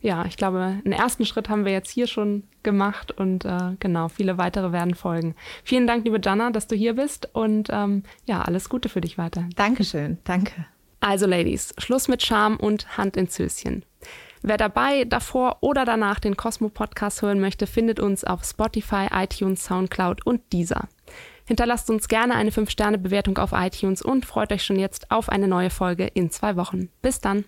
Ja, 0.00 0.24
ich 0.26 0.36
glaube, 0.36 0.58
einen 0.58 0.92
ersten 0.92 1.24
Schritt 1.24 1.48
haben 1.48 1.64
wir 1.64 1.72
jetzt 1.72 1.90
hier 1.90 2.06
schon 2.06 2.44
gemacht 2.62 3.10
und 3.10 3.44
äh, 3.44 3.74
genau, 3.80 4.08
viele 4.08 4.38
weitere 4.38 4.70
werden 4.70 4.94
folgen. 4.94 5.34
Vielen 5.64 5.88
Dank, 5.88 6.04
liebe 6.04 6.20
Jana, 6.22 6.50
dass 6.50 6.68
du 6.68 6.76
hier 6.76 6.94
bist 6.94 7.28
und 7.34 7.68
ähm, 7.72 8.04
ja, 8.24 8.42
alles 8.42 8.68
Gute 8.68 8.88
für 8.88 9.00
dich 9.00 9.18
weiter. 9.18 9.48
Dankeschön, 9.56 10.18
danke. 10.22 10.66
Also, 11.00 11.26
Ladies, 11.26 11.74
Schluss 11.78 12.06
mit 12.06 12.22
Scham 12.22 12.56
und 12.56 12.96
Hand 12.96 13.16
ins 13.16 13.38
Höschen. 13.38 13.84
Wer 14.42 14.56
dabei, 14.56 15.04
davor 15.04 15.58
oder 15.60 15.84
danach 15.84 16.20
den 16.20 16.36
Cosmo 16.36 16.68
Podcast 16.68 17.22
hören 17.22 17.40
möchte, 17.40 17.66
findet 17.66 18.00
uns 18.00 18.24
auf 18.24 18.44
Spotify, 18.44 19.06
iTunes, 19.12 19.64
Soundcloud 19.64 20.24
und 20.24 20.52
Deezer. 20.52 20.88
Hinterlasst 21.44 21.88
uns 21.88 22.08
gerne 22.08 22.34
eine 22.34 22.50
5-Sterne-Bewertung 22.50 23.38
auf 23.38 23.52
iTunes 23.52 24.02
und 24.02 24.26
freut 24.26 24.52
euch 24.52 24.64
schon 24.64 24.78
jetzt 24.78 25.10
auf 25.10 25.28
eine 25.28 25.48
neue 25.48 25.70
Folge 25.70 26.06
in 26.06 26.30
zwei 26.30 26.56
Wochen. 26.56 26.90
Bis 27.00 27.20
dann. 27.20 27.44